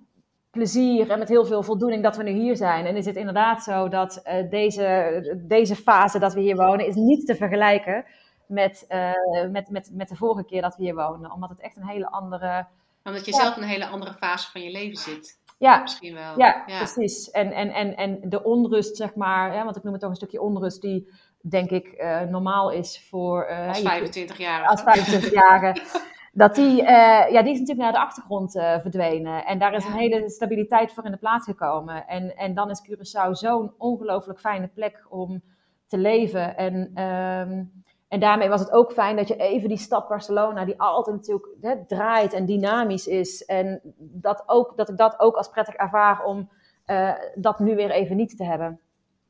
[0.57, 2.87] plezier en met heel veel voldoening dat we nu hier zijn.
[2.87, 6.95] En is het inderdaad zo dat uh, deze, deze fase dat we hier wonen, is
[6.95, 8.05] niet te vergelijken
[8.47, 9.11] met, uh,
[9.51, 11.33] met, met, met de vorige keer dat we hier wonen.
[11.33, 12.67] Omdat het echt een hele andere...
[13.05, 15.39] Omdat je zelf in een hele andere fase van je leven zit.
[15.59, 16.39] Ja, Misschien wel.
[16.39, 17.31] Ja, ja, precies.
[17.31, 20.17] En, en, en, en de onrust, zeg maar, ja, want ik noem het toch een
[20.17, 23.49] stukje onrust die denk ik uh, normaal is voor...
[23.49, 24.69] Als 25-jarige.
[24.69, 25.83] Als 25-jarige.
[26.37, 26.89] dat die, uh,
[27.31, 29.45] ja, die is natuurlijk naar de achtergrond verdwenen.
[29.45, 32.07] En daar is een hele stabiliteit voor in de plaats gekomen.
[32.07, 35.43] En, en dan is Curaçao zo'n ongelooflijk fijne plek om
[35.87, 36.57] te leven.
[36.57, 37.03] En...
[37.03, 41.17] Um, en daarmee was het ook fijn dat je even die stad Barcelona, die altijd
[41.17, 43.45] natuurlijk hè, draait en dynamisch is.
[43.45, 46.51] En dat, ook, dat ik dat ook als prettig ervaar om
[46.87, 48.81] uh, dat nu weer even niet te hebben.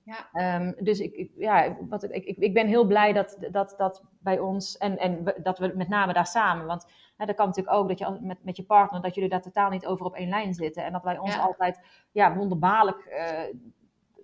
[0.07, 0.57] Ja.
[0.61, 4.03] Um, dus ik, ik, ja, wat, ik, ik, ik ben heel blij dat dat, dat
[4.19, 6.67] bij ons en, en dat we met name daar samen.
[6.67, 9.43] Want hè, dat kan natuurlijk ook dat je met, met je partner, dat jullie daar
[9.43, 10.85] totaal niet over op één lijn zitten.
[10.85, 11.81] En dat wij ons altijd
[12.13, 13.41] ja, wonderbaarlijk uh,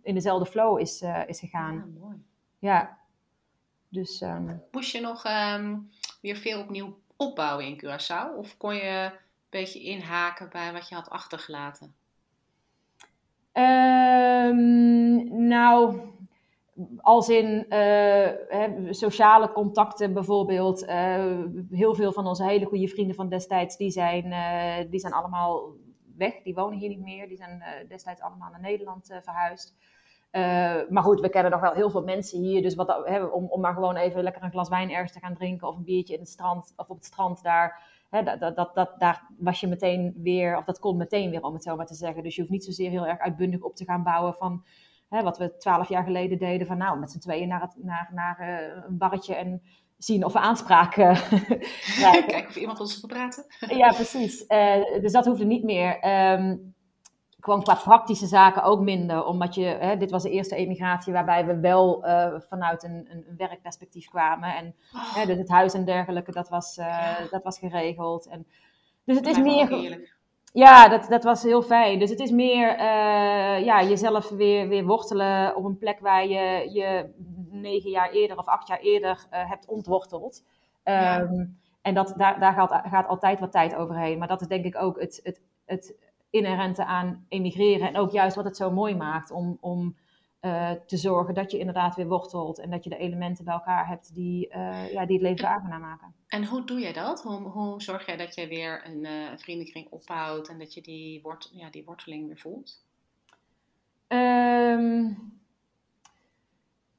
[0.03, 1.75] in dezelfde flow is, uh, is gegaan.
[1.75, 2.23] Ja, mooi.
[2.59, 2.99] Ja.
[3.89, 4.63] Dus, um...
[4.71, 5.91] Moest je nog um,
[6.21, 8.37] weer veel opnieuw opbouwen in Curaçao?
[8.37, 9.13] Of kon je een
[9.51, 11.95] beetje inhaken bij wat je had achtergelaten?
[13.53, 16.01] Um, nou,
[17.01, 18.29] als in uh,
[18.91, 20.83] sociale contacten bijvoorbeeld.
[20.83, 25.13] Uh, heel veel van onze hele goede vrienden van destijds, die zijn, uh, die zijn
[25.13, 25.71] allemaal
[26.17, 26.43] weg.
[26.43, 27.29] Die wonen hier niet meer.
[27.29, 29.77] Die zijn destijds allemaal naar Nederland verhuisd.
[30.91, 32.63] Maar goed, we kennen nog wel heel veel mensen hier.
[32.63, 35.69] Dus wat, om, om maar gewoon even lekker een glas wijn ergens te gaan drinken.
[35.69, 37.83] Of een biertje in het strand, of op het strand daar.
[38.13, 41.53] Hè, dat, dat, dat, daar was je meteen weer, of dat komt meteen weer om
[41.53, 42.23] het zo maar te zeggen.
[42.23, 44.65] Dus je hoeft niet zozeer heel erg uitbundig op te gaan bouwen van
[45.09, 46.67] hè, wat we twaalf jaar geleden deden.
[46.67, 49.63] Van nou, met z'n tweeën naar, het, naar, naar uh, een barretje en
[49.99, 51.31] zien of we aanspraak uh,
[52.27, 53.45] Kijken of iemand ons wil praten.
[53.77, 54.45] ja, precies.
[54.49, 56.09] Uh, dus dat hoefde niet meer.
[56.39, 56.75] Um,
[57.43, 59.25] gewoon qua praktische zaken ook minder.
[59.25, 63.25] Omdat je, hè, dit was de eerste emigratie waarbij we wel uh, vanuit een, een,
[63.37, 64.57] werkperspectief kwamen.
[64.57, 65.15] En oh.
[65.15, 67.17] hè, dus het huis en dergelijke, dat was, uh, ja.
[67.31, 68.27] dat was geregeld.
[68.27, 68.47] En,
[69.05, 70.11] dus het is meer.
[70.53, 71.99] Ja, dat, dat was heel fijn.
[71.99, 76.71] Dus het is meer uh, ja, jezelf weer, weer wortelen op een plek waar je
[76.73, 77.11] je
[77.51, 80.45] negen jaar eerder of acht jaar eerder hebt ontworteld.
[80.85, 81.21] Ja.
[81.21, 84.19] Um, en dat, daar, daar gaat, gaat altijd wat tijd overheen.
[84.19, 85.95] Maar dat is denk ik ook het, het, het
[86.33, 87.89] inherente aan emigreren.
[87.89, 89.97] En ook juist wat het zo mooi maakt om, om
[90.41, 92.59] uh, te zorgen dat je inderdaad weer wortelt.
[92.59, 95.81] En dat je de elementen bij elkaar hebt die, uh, ja, die het leven aangenaam
[95.81, 96.15] maken.
[96.29, 97.23] En hoe doe je dat?
[97.23, 101.23] Hoe, hoe zorg jij dat je weer een uh, vriendenkring opbouwt en dat je die,
[101.23, 102.85] wort, ja, die worteling weer voelt?
[104.09, 105.41] Um,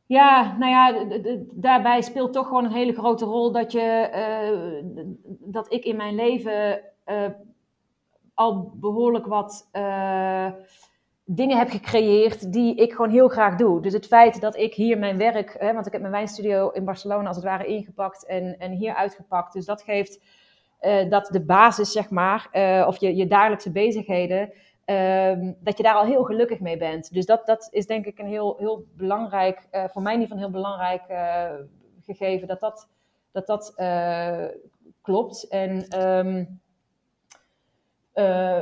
[0.05, 1.05] ja, nou ja,
[1.51, 4.09] daarbij speelt toch gewoon een hele grote rol dat, je,
[5.39, 6.81] dat ik in mijn leven
[8.33, 10.47] al behoorlijk wat uh,
[11.25, 13.81] dingen heb gecreëerd die ik gewoon heel graag doe.
[13.81, 16.85] Dus het feit dat ik hier mijn werk, hè, want ik heb mijn wijnstudio in
[16.85, 19.53] Barcelona als het ware ingepakt en, en hier uitgepakt.
[19.53, 20.21] Dus dat geeft
[20.81, 24.53] uh, dat de basis, zeg maar, uh, of je, je dagelijkse bezigheden,
[24.85, 27.13] ehm, dat je daar al heel gelukkig mee bent.
[27.13, 30.37] Dus dat, dat is denk ik een heel, heel belangrijk, voor mij in ieder geval
[30.37, 31.03] een heel belangrijk
[32.05, 32.89] gegeven, dat dat,
[33.31, 33.73] dat, dat
[35.01, 35.47] klopt.
[35.47, 36.61] En um,
[38.13, 38.61] uh,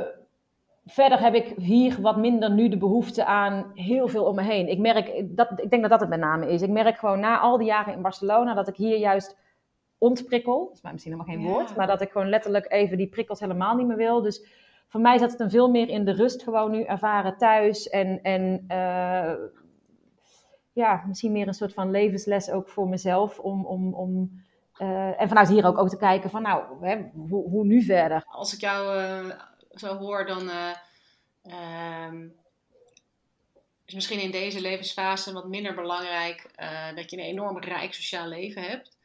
[0.84, 4.68] verder heb ik hier wat minder nu de behoefte aan heel veel om me heen.
[4.68, 6.62] Ik, merk, dat, ik denk dat dat het met name is.
[6.62, 9.36] Ik merk gewoon na al die jaren in Barcelona dat ik hier juist
[9.98, 10.64] ontprikkel.
[10.66, 11.76] Dat is misschien helemaal geen woord.
[11.76, 14.22] Maar dat ik gewoon letterlijk even die prikkels helemaal niet meer wil.
[14.22, 14.46] Dus
[14.88, 17.88] voor mij zat het een veel meer in de rust gewoon nu ervaren thuis.
[17.88, 19.32] En, en uh,
[20.72, 23.38] ja, misschien meer een soort van levensles ook voor mezelf.
[23.38, 24.30] Om, om, om
[24.78, 28.24] uh, en vanuit hier ook, ook te kijken van nou, hè, hoe, hoe, nu verder?
[28.26, 29.38] Als ik jou uh,
[29.70, 30.74] zo hoor, dan uh,
[32.06, 32.34] um,
[33.84, 36.50] is misschien in deze levensfase wat minder belangrijk
[36.94, 38.96] dat je een enorm rijk sociaal leven hebt.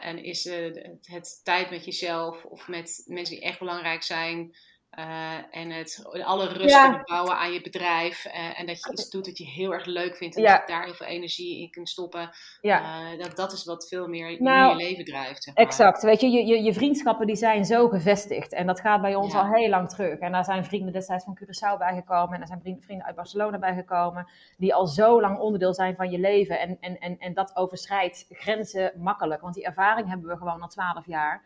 [0.00, 4.56] en is het, tijd met jezelf of met mensen die echt belangrijk zijn,
[4.98, 8.24] Uh, en het, alle rust kunnen bouwen aan je bedrijf.
[8.26, 10.36] Uh, en dat je iets doet dat je heel erg leuk vindt.
[10.36, 12.30] En dat je daar heel veel energie in kunt stoppen.
[12.60, 13.10] Ja.
[13.12, 15.42] Uh, dat, dat is wat veel meer nou, in je leven drijft.
[15.42, 15.64] Zeg maar.
[15.64, 16.02] Exact.
[16.02, 18.52] Weet je, je, je, je, vriendschappen die zijn zo gevestigd.
[18.52, 20.18] En dat gaat bij ons al heel lang terug.
[20.18, 22.32] En daar zijn vrienden destijds van Curaçao bijgekomen.
[22.32, 24.28] En daar zijn vrienden, vrienden uit Barcelona bijgekomen.
[24.56, 26.60] Die al zo lang onderdeel zijn van je leven.
[26.60, 29.40] En, en, en, en dat overschrijdt grenzen makkelijk.
[29.40, 31.42] Want die ervaring hebben we gewoon al twaalf jaar.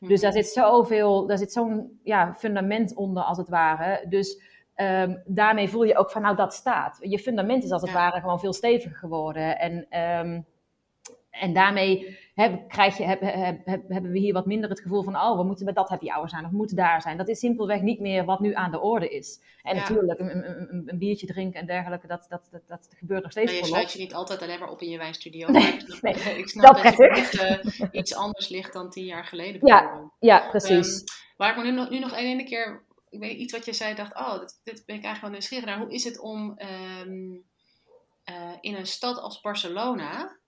[0.00, 0.42] Dus daar mhm.
[0.42, 4.06] zit zoveel, daar zit zo'n ja, fundament onder als het ware.
[4.08, 4.42] Dus
[4.76, 6.98] um, daarmee voel je ook van nou dat staat.
[7.00, 9.58] Je fundament is als het ware gewoon veel steviger geworden.
[9.58, 10.46] En um,
[11.30, 13.20] en daarmee heb, krijg je, heb,
[13.64, 16.08] heb, hebben we hier wat minder het gevoel van, oh, we moeten met dat happy
[16.08, 17.16] hour zijn of moeten daar zijn.
[17.16, 19.40] Dat is simpelweg niet meer wat nu aan de orde is.
[19.62, 23.30] En natuurlijk, een, een, een, biertje drinken en dergelijke, dat, dat, dat, dat gebeurt nog
[23.30, 23.52] steeds.
[23.52, 25.48] Maar je sluit je niet altijd alleen maar op in je wijnstudio.
[25.50, 29.66] Nee, nee, ik snap dat, dat echt uh, iets anders ligt dan tien jaar geleden.
[29.66, 30.98] Ja, ja, precies.
[30.98, 31.04] Um,
[31.36, 33.72] waar ik me nu nog, nu nog een ene keer, ik weet iets wat je
[33.72, 35.78] zei, dacht, oh, dit, dit ben ik eigenlijk wel nieuwsgierig naar.
[35.78, 36.60] Hoe is het om
[37.02, 37.44] um,
[38.30, 40.39] uh, in een stad als Barcelona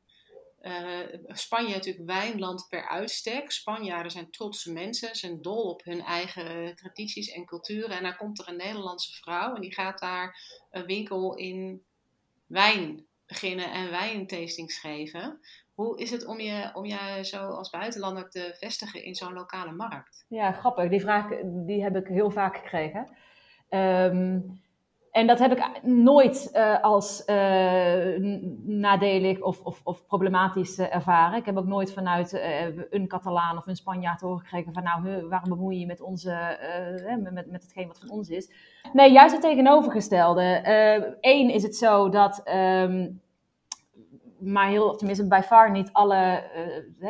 [0.63, 3.51] uh, Spanje natuurlijk wijnland per uitstek.
[3.51, 7.97] Spanjaarden zijn trotse mensen, zijn dol op hun eigen tradities en culturen.
[7.97, 10.37] En dan komt er een Nederlandse vrouw en die gaat daar
[10.71, 11.83] een winkel in
[12.47, 15.41] wijn beginnen en wijntastings geven.
[15.75, 19.73] Hoe is het om je, om je zo als buitenlander te vestigen in zo'n lokale
[19.73, 20.25] markt?
[20.29, 20.89] Ja, grappig.
[20.89, 23.17] Die vraag die heb ik heel vaak gekregen.
[23.71, 24.63] Um,
[25.13, 28.19] en dat heb ik nooit uh, als uh,
[28.65, 31.39] nadelig of, of, of problematisch uh, ervaren.
[31.39, 32.33] Ik heb ook nooit vanuit
[32.91, 36.59] een Catalaan of een Spanjaard horen gekregen van nou, waarom bemoei je je met, onze,
[37.33, 38.51] met, met hetgeen wat van ons is.
[38.93, 40.61] Nee, juist het tegenovergestelde.
[41.21, 43.21] Eén is het zo dat, um,
[44.39, 46.43] maar heel, tenminste bij far niet alle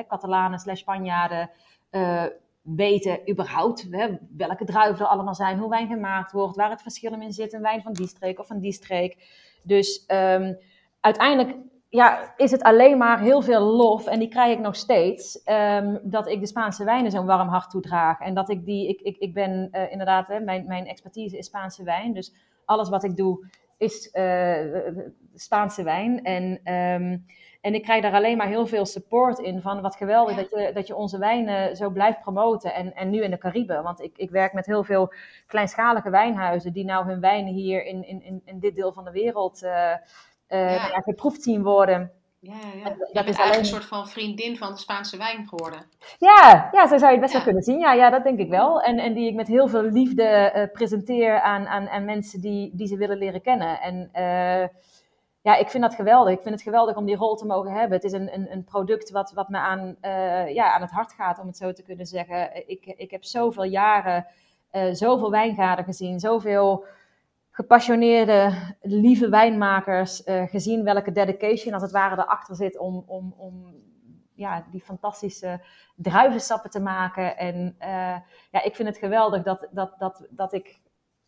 [0.08, 1.50] Catalanen slash Spanjaarden
[2.62, 7.20] weten überhaupt hè, welke druiven er allemaal zijn, hoe wijn gemaakt wordt, waar het verschil
[7.20, 9.16] in zit, een wijn van die streek of van die streek.
[9.62, 10.58] Dus um,
[11.00, 11.56] uiteindelijk
[11.88, 16.00] ja, is het alleen maar heel veel lof, en die krijg ik nog steeds, um,
[16.02, 18.20] dat ik de Spaanse wijnen zo'n warm hart toedraag.
[18.20, 21.46] En dat ik die, ik, ik, ik ben uh, inderdaad, hè, mijn, mijn expertise is
[21.46, 22.34] Spaanse wijn, dus
[22.64, 23.46] alles wat ik doe
[23.78, 24.92] is uh,
[25.34, 26.22] Spaanse wijn.
[26.24, 27.26] En um,
[27.62, 30.70] en ik krijg daar alleen maar heel veel support in van wat geweldig dat, je,
[30.74, 32.74] dat je onze wijnen zo blijft promoten.
[32.74, 35.12] En, en nu in de Cariben, want ik, ik werk met heel veel
[35.46, 39.62] kleinschalige wijnhuizen die nou hun wijnen hier in, in, in, dit deel van de wereld
[39.62, 39.70] uh,
[40.48, 41.00] uh, ja.
[41.00, 42.12] geproefd zien worden.
[42.38, 42.84] Ja, ja.
[42.84, 45.86] Dat, dat is alleen een soort van vriendin van de Spaanse wijn geworden.
[46.18, 47.78] Ja, ja zo zou je het best wel kunnen zien.
[47.78, 48.80] Ja, ja, dat denk ik wel.
[48.80, 52.70] En, en die ik met heel veel liefde uh, presenteer aan, aan, aan mensen die,
[52.74, 53.80] die ze willen leren kennen.
[53.80, 54.10] En
[55.42, 56.32] ja, ik vind dat geweldig.
[56.32, 57.96] Ik vind het geweldig om die rol te mogen hebben.
[57.96, 61.12] Het is een, een, een product wat, wat me aan, uh, ja, aan het hart
[61.12, 62.68] gaat, om het zo te kunnen zeggen.
[62.68, 64.26] Ik, ik heb zoveel jaren
[64.72, 66.84] uh, zoveel wijngaarden gezien, zoveel
[67.50, 73.74] gepassioneerde, lieve wijnmakers uh, gezien welke dedication als het ware erachter zit om, om, om
[74.34, 75.60] ja, die fantastische
[75.96, 77.36] druivensappen te maken.
[77.36, 77.76] En
[78.50, 80.80] ja, ik vind het geweldig dat, dat, dat, dat ik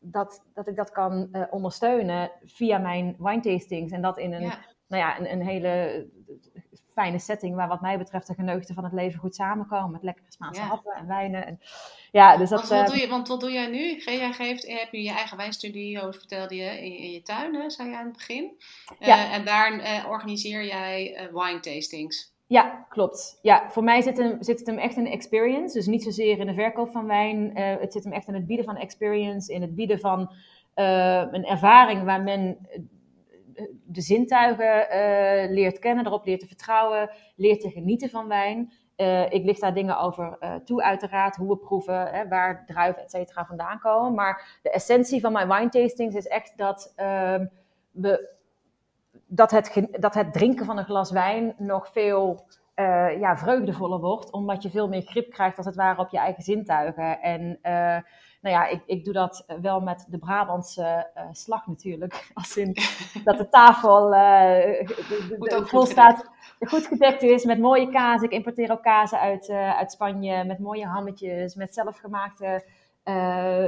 [0.04, 3.92] dat, dat ik dat kan uh, ondersteunen via mijn wine tastings.
[3.92, 4.52] En dat in een,
[4.88, 6.06] Nou ja, een, een, hele
[6.94, 9.90] fijne setting waar wat mij betreft de geneugten van het leven goed samenkomen.
[9.90, 10.66] Met lekkere Spaanse ja.
[10.66, 11.46] happen en wijnen.
[11.46, 11.60] En,
[12.12, 14.00] ja, dus dat, want, wat doe je, want wat doe jij nu?
[14.04, 17.88] Jij geeft, heb je je eigen wijnstudio, vertelde je, in, in je tuin, hè, zei
[17.88, 18.60] je aan het begin.
[19.00, 22.33] Uh, en daar uh, organiseer jij wine tastings.
[22.46, 23.38] Ja, klopt.
[23.42, 25.76] Ja, voor mij zit, hem, zit het hem echt in de experience.
[25.76, 27.58] Dus niet zozeer in de verkoop van wijn.
[27.58, 29.52] Uh, het zit hem echt in het bieden van experience.
[29.52, 30.20] In het bieden van
[30.74, 32.58] uh, een ervaring waar men
[33.54, 34.86] eh, de zintuigen
[35.52, 38.72] leert kennen, erop leert te vertrouwen, leert te genieten van wijn.
[39.28, 43.44] Ik licht daar dingen over toe, uiteraard, hoe we proeven, hè, waar druiven, et cetera,
[43.44, 44.14] vandaan komen.
[44.14, 47.40] Maar de essentie van mijn wine tastings is echt dat uh,
[47.90, 48.34] we
[49.34, 54.30] dat het, dat het drinken van een glas wijn nog veel uh, ja, vreugdevoller wordt,
[54.30, 57.20] omdat je veel meer grip krijgt als het ware op je eigen zintuigen.
[57.20, 57.98] En uh,
[58.40, 62.26] nou ja, ik, ik doe dat wel met de Brabantse uh, slag natuurlijk.
[62.34, 62.76] Als in
[63.24, 64.14] dat de tafel
[65.66, 66.30] vol staat,
[66.60, 68.22] goed gedekt is met mooie kaas.
[68.22, 72.64] Ik importeer ook kazen uit, uit Spanje met mooie hammetjes, met zelfgemaakte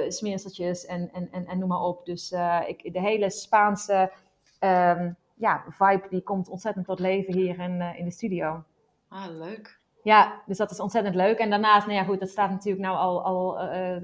[0.09, 2.07] smeerseltjes en, en, en, en noem maar op.
[2.07, 2.35] Dus
[2.67, 4.13] ik, de hele Spaanse...
[4.61, 8.65] Um, ja, vibe die komt ontzettend tot leven hier in, uh, in de studio.
[9.09, 9.81] Ah, leuk.
[10.03, 11.39] Ja, dus dat is ontzettend leuk.
[11.39, 13.97] En daarnaast, nou ja, goed, dat staat natuurlijk nou al, al uh,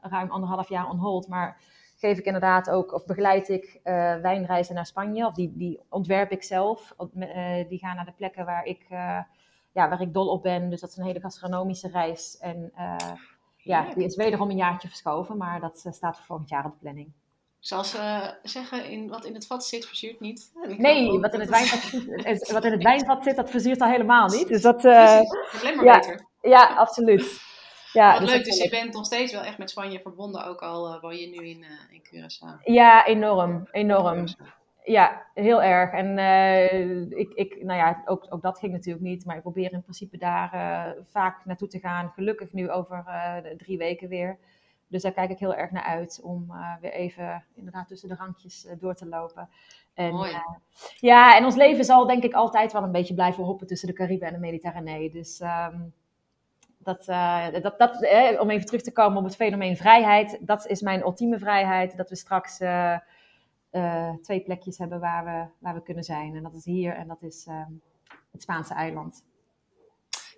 [0.00, 1.28] ruim anderhalf jaar on hold.
[1.28, 1.60] Maar
[1.96, 3.82] geef ik inderdaad ook, of begeleid ik uh,
[4.16, 5.26] wijnreizen naar Spanje.
[5.26, 6.94] Of die, die ontwerp ik zelf.
[7.68, 8.86] die gaan naar de plekken waar ik,
[9.72, 10.70] ja, waar ik dol op ben.
[10.70, 12.38] Dus dat is een hele gastronomische reis.
[12.38, 12.72] En
[13.56, 16.78] ja, die is wederom een jaartje verschoven, maar dat staat voor volgend jaar op de
[16.78, 17.12] planning.
[17.60, 20.52] Zal ze zeggen, in, wat in het vat zit, verzuurt niet?
[20.76, 24.28] Nee, wat in, het wijnvat, zit, wat in het wijnvat zit, dat verzuurt al helemaal
[24.28, 24.48] niet.
[24.48, 25.20] Dus dat, uh,
[25.60, 26.26] alleen maar ja, beter.
[26.40, 27.40] Ja, absoluut.
[27.92, 30.60] Ja, wat dus leuk, dus je bent nog steeds wel echt met Spanje verbonden, ook
[30.60, 32.62] al uh, woon je nu in, uh, in Curaçao.
[32.64, 34.24] Ja, enorm, enorm.
[34.84, 35.92] Ja, heel erg.
[35.92, 36.18] En
[37.18, 40.18] ik, ik, nou ja, ook, ook dat ging natuurlijk niet, maar ik probeer in principe
[40.18, 40.50] daar
[41.10, 42.12] vaak naartoe te gaan.
[42.14, 43.04] Gelukkig nu over
[43.56, 44.38] drie weken weer.
[44.88, 48.14] Dus daar kijk ik heel erg naar uit om uh, weer even inderdaad tussen de
[48.14, 49.48] rankjes uh, door te lopen.
[49.94, 50.30] En, Mooi.
[50.30, 50.40] Uh,
[50.96, 53.94] ja, en ons leven zal denk ik altijd wel een beetje blijven hoppen tussen de
[53.94, 55.10] Cariben en de Mediterranee.
[55.10, 55.92] Dus um,
[56.78, 57.04] dat,
[57.62, 61.00] dat, dat, eh, om even terug te komen op het fenomeen vrijheid, dat is mijn
[61.00, 61.96] ultieme vrijheid.
[61.96, 62.56] Dat we straks
[64.22, 66.36] twee plekjes hebben waar we, waar we kunnen zijn.
[66.36, 67.46] En dat is hier en dat is
[68.32, 69.24] het Spaanse eiland.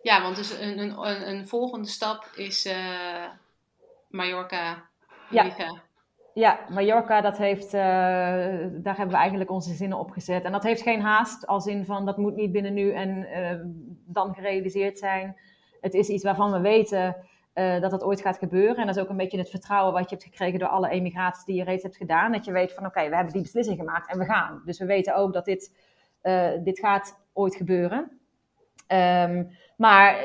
[0.03, 2.69] Ja, want dus een, een, een volgende stap is
[4.11, 4.83] Mallorca,
[5.31, 5.65] Ibiza.
[5.65, 5.83] Ja.
[6.35, 7.81] ja, Mallorca, dat heeft, uh,
[8.71, 10.45] daar hebben we eigenlijk onze zinnen op gezet.
[10.45, 13.61] En dat heeft geen haast, als in van dat moet niet binnen nu en uh,
[14.07, 15.37] dan gerealiseerd zijn.
[15.81, 17.17] Het is iets waarvan we weten
[17.55, 18.77] uh, dat dat ooit gaat gebeuren.
[18.77, 21.45] En dat is ook een beetje het vertrouwen wat je hebt gekregen door alle emigraties
[21.45, 22.33] die je reeds hebt gedaan.
[22.33, 24.63] Dat je weet van oké, okay, we hebben die beslissing gemaakt en we gaan.
[24.65, 25.75] Dus we weten ook dat dit,
[26.65, 28.21] dit gaat ooit gebeuren.
[28.93, 29.51] Um,
[29.81, 30.25] maar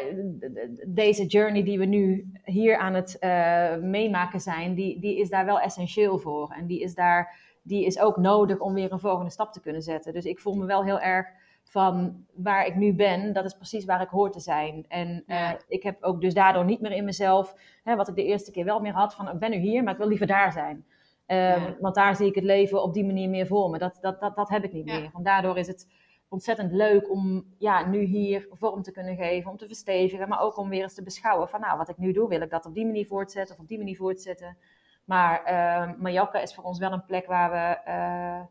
[0.87, 5.45] deze journey die we nu hier aan het uh, meemaken zijn, die, die is daar
[5.45, 6.51] wel essentieel voor.
[6.57, 9.81] En die is, daar, die is ook nodig om weer een volgende stap te kunnen
[9.81, 10.13] zetten.
[10.13, 11.27] Dus ik voel me wel heel erg
[11.63, 14.85] van waar ik nu ben, dat is precies waar ik hoor te zijn.
[14.87, 18.25] En uh, ik heb ook dus daardoor niet meer in mezelf, hè, wat ik de
[18.25, 20.51] eerste keer wel meer had, van ik ben nu hier, maar ik wil liever daar
[20.51, 20.85] zijn.
[21.27, 21.75] Ja.
[21.79, 23.77] Want daar zie ik het leven op die manier meer voor me.
[23.77, 24.99] Dat, dat, dat, dat heb ik niet ja.
[24.99, 25.09] meer.
[25.13, 25.87] Want daardoor is het
[26.29, 30.57] ontzettend leuk om ja, nu hier vorm te kunnen geven, om te verstevigen, maar ook
[30.57, 32.73] om weer eens te beschouwen van nou, wat ik nu doe, wil ik dat op
[32.73, 34.57] die manier voortzetten of op die manier voortzetten.
[35.05, 38.45] Maar uh, Mallorca is voor ons wel een plek waar we, uh,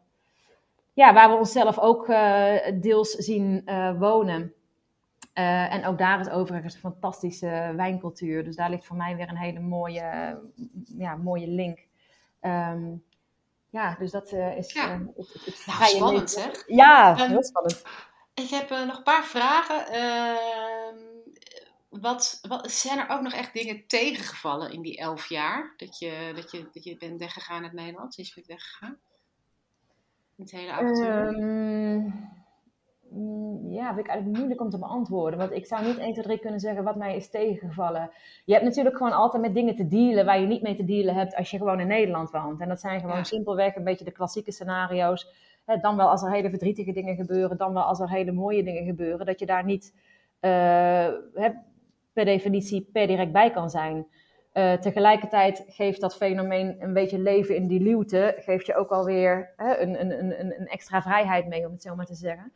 [0.93, 3.65] ja, waar we onszelf ook uh, deels zien
[3.99, 4.55] wonen.
[5.33, 8.45] en ook daar is overigens een fantastische wijncultuur.
[8.45, 10.39] Dus daar ligt voor mij weer een hele mooie,
[10.99, 11.87] ja, mooie link.
[12.41, 13.03] Um,
[13.75, 14.73] ja, dus dat uh, is.
[14.73, 14.95] Ja.
[14.95, 16.65] Uh, het, het nou, spannend zeg.
[16.67, 17.83] Ja, um, heel spannend.
[18.35, 19.87] Ik heb uh, nog een paar vragen.
[19.87, 20.97] Ehm,
[21.89, 25.75] wat, wat, zijn er ook nog echt dingen tegengevallen in die elf jaar?
[25.77, 28.15] Dat je, dat je, dat je bent weggegaan uit Nederland?
[28.15, 28.99] Sinds je bent weggegaan?
[30.37, 31.27] Het hele avontuur?
[31.27, 32.44] Um,
[33.69, 35.39] ja, vind ik eigenlijk moeilijk om te beantwoorden.
[35.39, 38.11] Want ik zou niet 1, 2, 3 kunnen zeggen wat mij is tegengevallen.
[38.45, 41.15] Je hebt natuurlijk gewoon altijd met dingen te dealen waar je niet mee te dealen
[41.15, 42.61] hebt als je gewoon in Nederland woont.
[42.61, 43.25] En dat zijn gewoon ja.
[43.25, 45.33] simpelweg een beetje de klassieke scenario's.
[45.81, 48.85] Dan wel als er hele verdrietige dingen gebeuren, dan wel als er hele mooie dingen
[48.85, 49.27] gebeuren.
[49.27, 49.95] Dat je daar niet
[50.41, 50.51] uh,
[51.35, 51.51] hè,
[52.13, 54.07] per definitie per direct bij kan zijn.
[54.55, 59.53] Uh, tegelijkertijd geeft dat fenomeen een beetje leven in die luwte, geeft je ook alweer
[59.57, 62.53] hè, een, een, een, een extra vrijheid mee, om het zo maar te zeggen.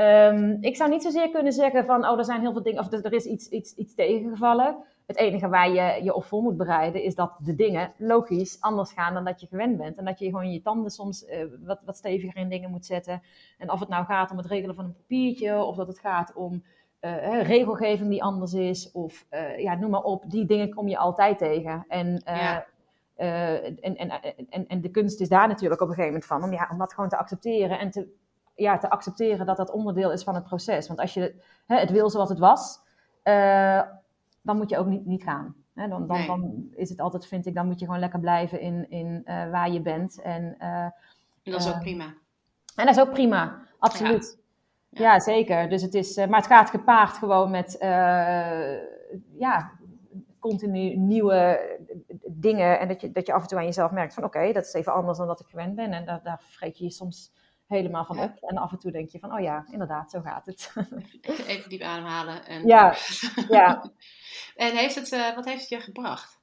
[0.00, 2.92] Um, ik zou niet zozeer kunnen zeggen van, oh, er zijn heel veel dingen, of
[2.92, 4.76] er is iets, iets, iets tegengevallen.
[5.06, 8.92] Het enige waar je je op voor moet bereiden, is dat de dingen logisch anders
[8.92, 9.96] gaan dan dat je gewend bent.
[9.96, 13.22] En dat je gewoon je tanden soms uh, wat, wat steviger in dingen moet zetten.
[13.58, 16.32] En of het nou gaat om het regelen van een papiertje, of dat het gaat
[16.34, 16.62] om
[17.00, 20.98] uh, regelgeving die anders is, of uh, ja, noem maar op, die dingen kom je
[20.98, 21.84] altijd tegen.
[21.88, 22.66] En, ja.
[23.16, 24.10] en, en,
[24.50, 26.78] en, en de kunst is daar natuurlijk op een gegeven moment van, om, ja, om
[26.78, 28.24] dat gewoon te accepteren en te
[28.56, 30.86] ja, te accepteren dat dat onderdeel is van het proces.
[30.86, 32.80] Want als je hè, het wil zoals het was,
[33.24, 33.82] uh,
[34.42, 35.54] dan moet je ook niet, niet gaan.
[35.74, 36.26] Hè, dan, dan, nee.
[36.26, 39.50] dan, is het altijd, vind ik, dan moet je gewoon lekker blijven in, in uh,
[39.50, 40.20] waar je bent.
[40.20, 40.92] En, en
[41.42, 42.14] dat is ook prima.
[42.76, 44.38] En dat is ook prima, absoluut.
[44.90, 45.12] Ja, ja.
[45.12, 45.68] ja zeker.
[45.68, 47.76] Dus het is, maar het gaat gepaard gewoon met
[49.38, 49.72] ja,
[50.38, 51.60] continu nieuwe
[52.26, 52.78] dingen.
[52.78, 54.64] En dat je, dat je af en toe aan jezelf merkt van oké, okay, dat
[54.64, 55.92] is even anders dan dat ik gewend ben.
[55.92, 57.32] En daar, daar je je soms
[57.66, 58.32] helemaal van op.
[58.40, 60.72] En af en toe denk je van, oh ja, inderdaad, zo gaat het.
[61.46, 62.46] Even diep ademhalen.
[62.46, 62.94] En, ja,
[63.48, 63.90] ja.
[64.54, 66.38] en heeft het, uh, wat heeft het je gebracht?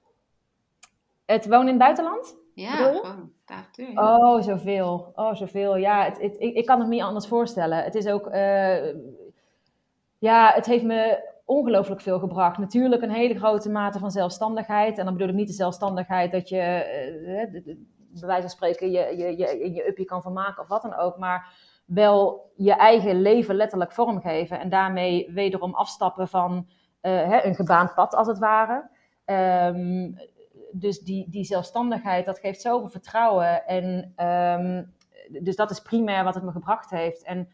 [1.25, 2.35] Het wonen in het buitenland?
[2.53, 3.91] Ja, gewoon avontuur.
[3.91, 4.17] Ja.
[4.17, 5.11] Oh, zoveel.
[5.15, 5.75] Oh, zoveel.
[5.75, 7.83] Ja, het, het, ik, ik, kan het me niet anders voorstellen.
[7.83, 8.93] Het is ook, uh,
[10.17, 12.57] ja, het heeft me ongelooflijk veel gebracht.
[12.57, 14.97] Natuurlijk een hele grote mate van zelfstandigheid.
[14.97, 16.85] En dan bedoel ik niet de zelfstandigheid dat je...
[17.27, 20.81] Uh, de, bij wijze van spreken je, je, je, je uppie kan vermaken of wat
[20.81, 21.17] dan ook.
[21.17, 21.53] Maar
[21.85, 24.59] wel je eigen leven letterlijk vormgeven.
[24.59, 26.67] En daarmee wederom afstappen van
[27.01, 28.89] hè, een gebaand pad, als het ware.
[29.25, 30.17] Um,
[30.71, 33.65] dus die, die zelfstandigheid, dat geeft zoveel vertrouwen.
[33.65, 34.93] En um,
[35.43, 37.23] dus dat is primair wat het me gebracht heeft.
[37.23, 37.49] En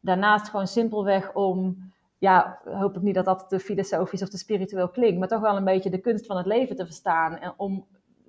[0.00, 1.76] daarnaast gewoon simpelweg om
[2.18, 5.56] ja, hoop ik niet dat dat te filosofisch of te spiritueel klinkt, maar toch wel
[5.56, 7.38] een beetje de kunst van het leven te verstaan.
[7.38, 7.86] En om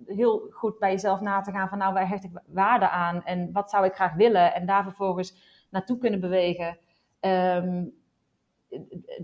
[0.07, 3.49] heel goed bij jezelf na te gaan van nou, waar hecht ik waarde aan en
[3.51, 5.35] wat zou ik graag willen en daar vervolgens
[5.69, 6.77] naartoe kunnen bewegen.
[7.19, 7.83] Ehm,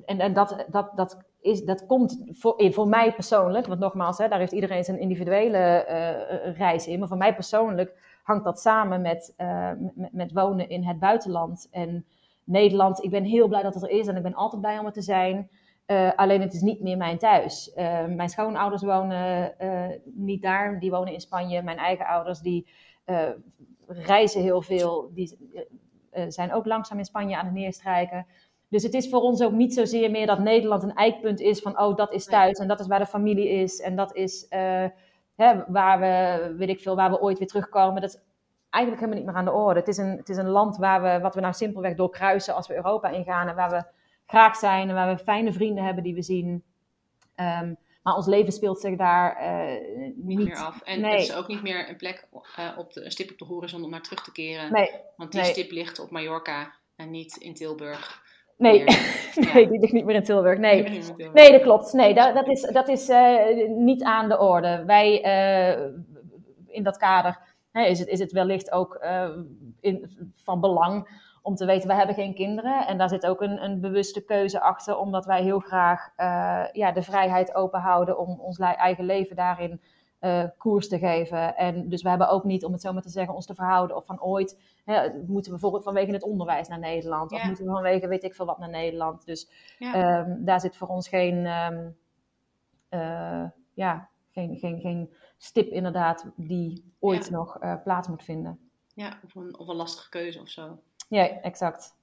[0.05, 4.27] en, en dat, dat, dat, is, dat komt voor, voor mij persoonlijk, want nogmaals, hè,
[4.27, 9.01] daar heeft iedereen zijn individuele uh, reis in, maar voor mij persoonlijk hangt dat samen
[9.01, 11.67] met, uh, met, met, wonen in het buitenland.
[11.71, 12.05] En
[12.43, 14.85] Nederland, ik ben heel blij dat het er is en ik ben altijd blij om
[14.85, 15.49] er te zijn.
[15.87, 17.71] Uh, alleen het is niet meer mijn thuis.
[17.75, 21.61] Uh, mijn schoonouders wonen uh, niet daar, die wonen in Spanje.
[21.61, 22.67] Mijn eigen ouders die
[23.87, 25.37] reizen heel veel, die
[26.27, 28.25] zijn ook langzaam in Spanje aan het neerstrijken.
[28.69, 31.79] Dus het is voor ons ook niet zozeer meer dat Nederland een eikpunt is van,
[31.79, 34.47] oh dat is thuis en dat is waar de familie is en dat is
[35.35, 38.01] hè, waar we, weet ik veel, waar we ooit weer terugkomen.
[38.01, 38.21] Dat is
[38.69, 39.79] eigenlijk helemaal niet meer aan de orde.
[39.79, 42.67] Het is een, het is een land waar we, wat we nou simpelweg doorkruisen als
[42.67, 43.83] we Europa ingaan en waar we
[44.25, 46.63] graag zijn en waar we fijne vrienden hebben die we zien.
[47.35, 49.81] Um, maar ons leven speelt zich daar uh,
[50.15, 50.81] niet, niet, meer af.
[50.81, 51.11] En nee.
[51.11, 52.27] het is ook niet meer een plek,
[52.59, 54.71] uh, op de, een stip op de horizon om naar terug te keren.
[54.71, 54.91] Nee.
[55.17, 55.51] Want die nee.
[55.51, 58.21] stip ligt op Mallorca en niet in Tilburg.
[58.57, 58.83] Nee,
[59.53, 60.59] nee die ligt niet meer in Tilburg.
[60.59, 61.01] Nee,
[61.33, 61.93] nee dat klopt.
[61.93, 64.83] Nee, dat, dat is, dat is uh, niet aan de orde.
[64.85, 65.21] Wij,
[66.67, 67.39] in dat kader,
[67.71, 69.05] hè, is, het, is het wellicht ook
[69.79, 72.87] in, van belang om te weten, wij hebben geen kinderen.
[72.87, 76.91] En daar zit ook een, een bewuste keuze achter, omdat wij heel graag uh, ja,
[76.91, 79.81] de vrijheid open houden om ons eigen leven daarin
[80.21, 81.55] uh, koers te geven.
[81.55, 83.95] En dus we hebben ook niet, om het zo maar te zeggen, ons te verhouden
[83.95, 87.31] of van ooit hè, moeten we bijvoorbeeld vanwege het onderwijs naar Nederland.
[87.31, 87.37] Ja.
[87.37, 89.25] Of moeten we vanwege weet ik veel wat naar Nederland.
[89.25, 90.19] Dus ja.
[90.19, 91.95] um, daar zit voor ons geen, um,
[92.89, 97.35] uh, ja, geen, geen, geen stip inderdaad die ooit ja.
[97.35, 98.59] nog plaats moet vinden.
[98.95, 100.79] Ja, of een, of een lastige keuze of zo.
[101.13, 101.95] Ja, exact.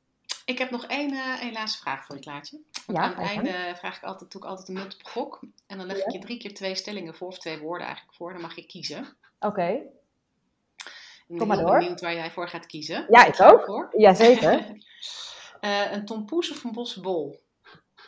[0.45, 2.61] Ik heb nog één, uh, één laatste vraag voor je, Klaartje.
[2.87, 5.41] Want ja, aan het einde vraag ik altijd, doe ik altijd een multiple gok.
[5.67, 6.13] En dan leg ik ja.
[6.13, 8.33] je drie keer twee stellingen voor, of twee woorden eigenlijk voor.
[8.33, 9.17] Dan mag je kiezen.
[9.41, 9.47] Oké.
[9.47, 9.87] Okay.
[11.39, 11.67] Kom maar door.
[11.67, 13.07] Ik ben benieuwd waar jij voor gaat kiezen.
[13.09, 13.65] Ja, ik ook.
[13.65, 13.89] Voor.
[13.97, 14.77] Jazeker.
[15.61, 17.41] uh, een tompoes of een bossenbol?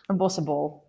[0.07, 0.83] Een bossenbol.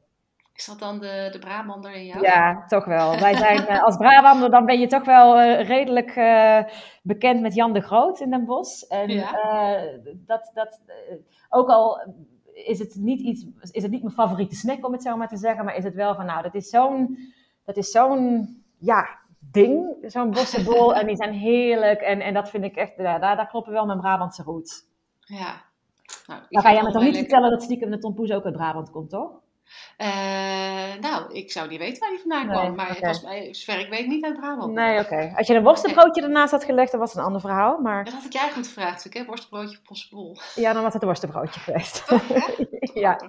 [0.54, 2.22] Is dat dan de, de Brabander in jou?
[2.22, 3.20] Ja, toch wel.
[3.20, 6.64] Wij zijn uh, als Brabander, dan ben je toch wel uh, redelijk uh,
[7.02, 8.82] bekend met Jan de Groot in Den Bosch.
[8.82, 9.32] En ja.
[10.26, 10.82] dat, dat,
[11.50, 12.14] ook al
[12.54, 15.38] is het, niet iets, is het niet mijn favoriete snack, om het zo maar te
[15.38, 17.18] zeggen, maar is het wel van, nou, dat is zo'n,
[17.66, 19.08] dat is zo'n, ja,
[19.40, 20.94] ding, zo'n bossenbol.
[21.00, 22.02] en die zijn heerlijk.
[22.02, 24.86] En, en dat vind ik echt, ja, daar, daar kloppen wel mijn Brabantse roots.
[25.20, 25.62] Ja.
[26.28, 27.30] Nou, dan ga jij me toch niet lekker...
[27.30, 29.42] vertellen dat stiekem de tompoes ook uit Brabant komt, toch?
[29.98, 30.08] Uh,
[31.00, 32.76] nou, ik zou niet weten waar die vandaan nee, kwam.
[32.76, 32.98] Maar okay.
[32.98, 34.74] volgens mij, zover ik weet, niet uit Brabant.
[34.74, 35.14] Nee, oké.
[35.14, 35.34] Okay.
[35.36, 37.78] Als je een worstenbroodje ernaast had gelegd, dan was het een ander verhaal.
[37.78, 38.04] Maar...
[38.04, 39.06] Dat had ik je eigenlijk gevraagd.
[39.06, 40.38] Ik heb worstenbroodje of postbol.
[40.56, 42.04] Ja, dan was het een worstenbroodje geweest.
[43.06, 43.20] ja.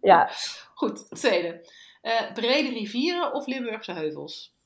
[0.00, 0.30] ja.
[0.74, 1.66] Goed, tweede.
[2.02, 4.56] Uh, brede rivieren of Limburgse heuvels?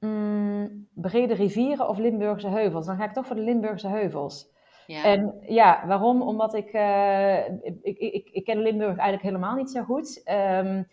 [0.00, 2.86] Mm, brede rivieren of Limburgse heuvels?
[2.86, 4.52] Dan ga ik toch voor de Limburgse heuvels.
[4.86, 5.04] Ja.
[5.04, 6.22] En ja, waarom?
[6.22, 7.48] Omdat ik, uh,
[7.82, 10.22] ik, ik, ik, ken Limburg eigenlijk helemaal niet zo goed.
[10.30, 10.88] Um,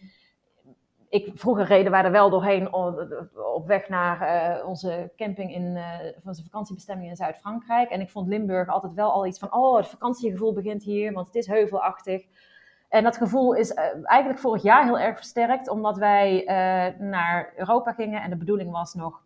[1.09, 2.73] ik, vroeger reden wij er wel doorheen
[3.53, 4.21] op weg naar
[4.59, 5.83] uh, onze camping in uh,
[6.25, 7.89] onze vakantiebestemming in Zuid-Frankrijk.
[7.89, 11.27] En ik vond Limburg altijd wel al iets van, oh, het vakantiegevoel begint hier, want
[11.27, 12.25] het is heuvelachtig.
[12.89, 13.73] En dat gevoel is
[14.03, 16.43] eigenlijk vorig jaar heel erg versterkt, omdat wij
[16.99, 19.23] naar Europa gingen en de bedoeling was nog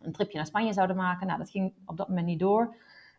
[0.00, 1.26] een tripje naar Spanje zouden maken.
[1.26, 2.74] Nou, dat ging op dat moment niet door.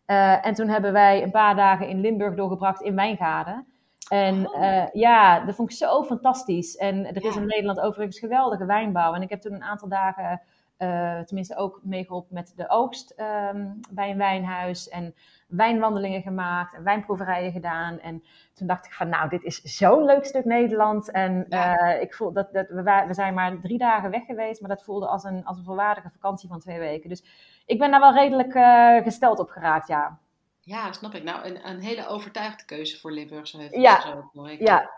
[0.06, 3.66] Uh, en toen hebben wij een paar dagen in Limburg doorgebracht in Wijngaarden.
[4.08, 4.62] En oh.
[4.62, 6.76] uh, ja, dat vond ik zo fantastisch.
[6.76, 7.40] En er is ja.
[7.40, 9.14] in Nederland overigens geweldige wijnbouw.
[9.14, 10.40] En ik heb toen een aantal dagen,
[10.78, 13.14] uh, tenminste ook meegeholpen met de oogst
[13.52, 14.88] um, bij een wijnhuis.
[14.88, 15.14] En
[15.56, 17.98] wijnwandelingen gemaakt en wijnproeverijen gedaan.
[18.00, 18.24] En
[18.54, 21.10] toen dacht ik van, nou, dit is zo'n leuk stuk Nederland.
[21.10, 21.92] En ja.
[21.92, 25.06] ik voel dat, dat we, we zijn maar drie dagen weg geweest, maar dat voelde
[25.06, 27.08] als een, als een volwaardige vakantie van twee weken.
[27.08, 27.24] Dus
[27.66, 30.18] ik ben daar wel redelijk uh, gesteld op geraakt, ja.
[30.60, 31.22] Ja, snap ik.
[31.22, 33.82] Nou, een, een hele overtuigde keuze voor Limburgse heuvels.
[33.82, 34.90] Ja, zo, ja.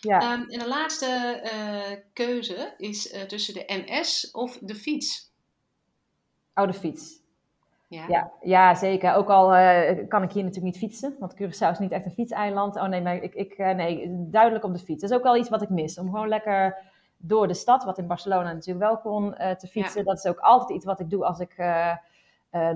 [0.00, 0.32] ja.
[0.32, 5.34] Um, en de laatste uh, keuze is tussen de NS of de fiets.
[6.54, 7.24] Oh, de fiets.
[7.88, 9.14] Ja, ja, ja zeker.
[9.14, 9.48] Ook al
[10.08, 12.76] kan ik hier natuurlijk niet fietsen, want Curaçao is niet echt een fietseiland.
[12.76, 15.00] Oh nee, maar ik, ik, nee, duidelijk op de fiets.
[15.00, 16.76] Dat is ook wel iets wat ik mis, om gewoon lekker
[17.16, 20.00] door de stad, wat in Barcelona natuurlijk wel kon, uh, te fietsen.
[20.00, 20.06] Ja.
[20.06, 21.56] Dat is ook altijd iets wat ik doe als ik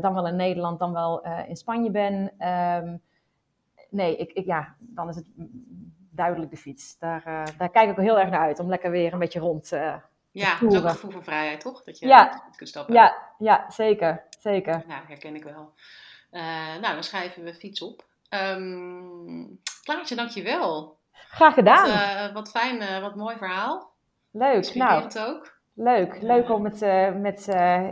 [0.00, 2.32] dan wel in Nederland, dan wel in Spanje ben.
[2.48, 3.00] Um,
[3.90, 5.26] nee, ik, ik, ja, dan is het
[6.11, 6.98] duidelijk de fiets.
[6.98, 9.72] Daar, daar kijk ik ook heel erg naar uit, om lekker weer een beetje rond
[10.33, 11.85] Ja, dat is ook een gevoel van vrijheid, toch?
[11.85, 12.51] Dat je ja.
[12.57, 12.95] kunt stappen.
[12.95, 14.85] Ja, ja zeker, zeker.
[14.87, 15.74] Nou, herken ik wel.
[16.81, 18.09] nou, dan schrijven we fiets op.
[18.31, 20.99] Um, Klaartje, dankjewel.
[21.12, 21.89] Graag gedaan.
[21.89, 23.93] Wat, uh, wat fijn, uh, wat mooi verhaal.
[24.31, 24.74] Leuk.
[24.74, 25.59] Nou, het ook.
[25.74, 27.45] Leuk, leuk om het uh, met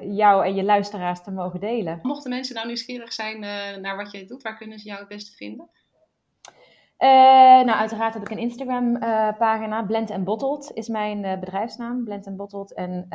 [0.03, 1.99] jou en je luisteraars te mogen delen.
[2.03, 3.41] Mochten mensen nou nieuwsgierig zijn
[3.81, 5.71] naar wat je doet, waar kunnen ze jou het beste vinden?
[6.99, 7.09] Uh,
[7.65, 9.81] nou, uiteraard heb ik een Instagram-pagina.
[9.81, 12.05] Uh, Blend and Bottled is mijn uh, bedrijfsnaam.
[12.05, 12.75] Blend and Bottled.
[12.75, 13.07] En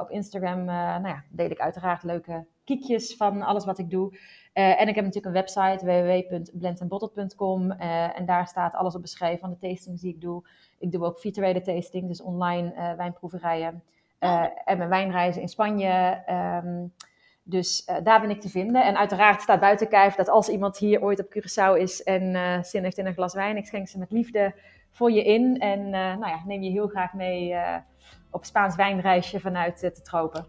[0.00, 4.18] op Instagram nou ja, deel ik uiteraard leuke kiekjes van alles wat ik doe.
[4.52, 7.70] en ik heb natuurlijk een website www.blendandbottled.com.
[7.70, 10.48] en daar staat alles op beschreven van de tastings die ik doe.
[10.78, 13.82] Ik doe ook virtuele tastings, dus online wijnproeverijen.
[14.64, 16.22] en mijn wijnreizen in Spanje.
[16.64, 16.92] Um,
[17.42, 18.84] dus uh, daar ben ik te vinden.
[18.84, 22.62] En uiteraard staat buiten kijf dat als iemand hier ooit op Curaçao is en uh,
[22.62, 24.54] zin heeft in een glas wijn, ik schenk ze met liefde
[24.90, 25.58] voor je in.
[25.58, 27.54] En uh, nou ja, neem je heel graag mee
[28.30, 30.46] op Spaans wijnreisje vanuit de tropen.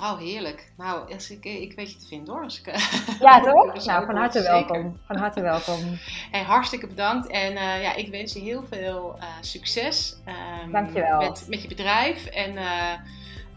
[0.00, 0.72] Oh, heerlijk.
[0.76, 2.42] Nou, als ik, ik weet je te vinden hoor.
[2.42, 2.66] Als ik,
[3.20, 3.84] ja, toch?
[3.84, 4.98] nou, van harte welkom.
[5.06, 5.78] Van harte welkom.
[6.30, 7.26] Hey, hartstikke bedankt.
[7.26, 10.16] En ja, ik wens je heel veel succes.
[10.64, 11.18] Um, Dankjewel.
[11.18, 12.26] Met, met je bedrijf.
[12.26, 12.58] En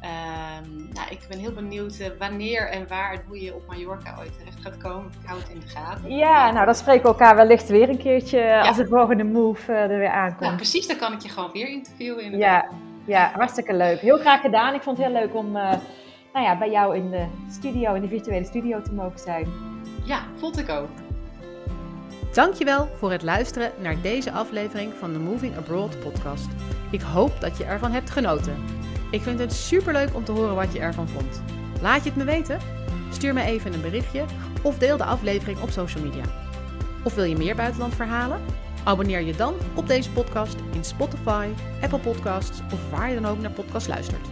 [0.03, 4.15] Um, nou, ik ben heel benieuwd uh, wanneer en waar en hoe je op Mallorca
[4.19, 5.11] ooit terecht gaat komen.
[5.21, 6.15] Ik hou het in de gaten.
[6.15, 8.67] Ja, nou dan spreken we elkaar wellicht weer een keertje ja.
[8.67, 10.39] als het volgende move uh, er weer aankomt.
[10.39, 12.23] Nou, precies, dan kan ik je gewoon weer interviewen.
[12.23, 12.69] In ja,
[13.05, 13.99] ja, hartstikke leuk.
[13.99, 14.73] Heel graag gedaan.
[14.73, 15.71] Ik vond het heel leuk om uh,
[16.33, 19.47] nou ja, bij jou in de studio, in de virtuele studio te mogen zijn.
[20.03, 20.89] Ja, vond ik ook.
[22.33, 26.47] Dankjewel voor het luisteren naar deze aflevering van de Moving Abroad podcast.
[26.91, 28.82] Ik hoop dat je ervan hebt genoten.
[29.13, 31.41] Ik vind het superleuk om te horen wat je ervan vond.
[31.81, 32.59] Laat je het me weten?
[33.11, 34.25] Stuur me even een berichtje
[34.61, 36.23] of deel de aflevering op social media.
[37.03, 38.41] Of wil je meer buitenlandverhalen?
[38.83, 41.47] Abonneer je dan op deze podcast in Spotify,
[41.81, 44.27] Apple Podcasts of waar je dan ook naar podcast luistert.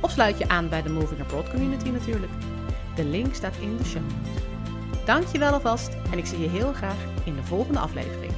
[0.00, 2.32] Of sluit je aan bij de Moving Abroad community natuurlijk.
[2.94, 4.42] De link staat in de show notes.
[5.04, 8.32] Dank je wel alvast en ik zie je heel graag in de volgende aflevering.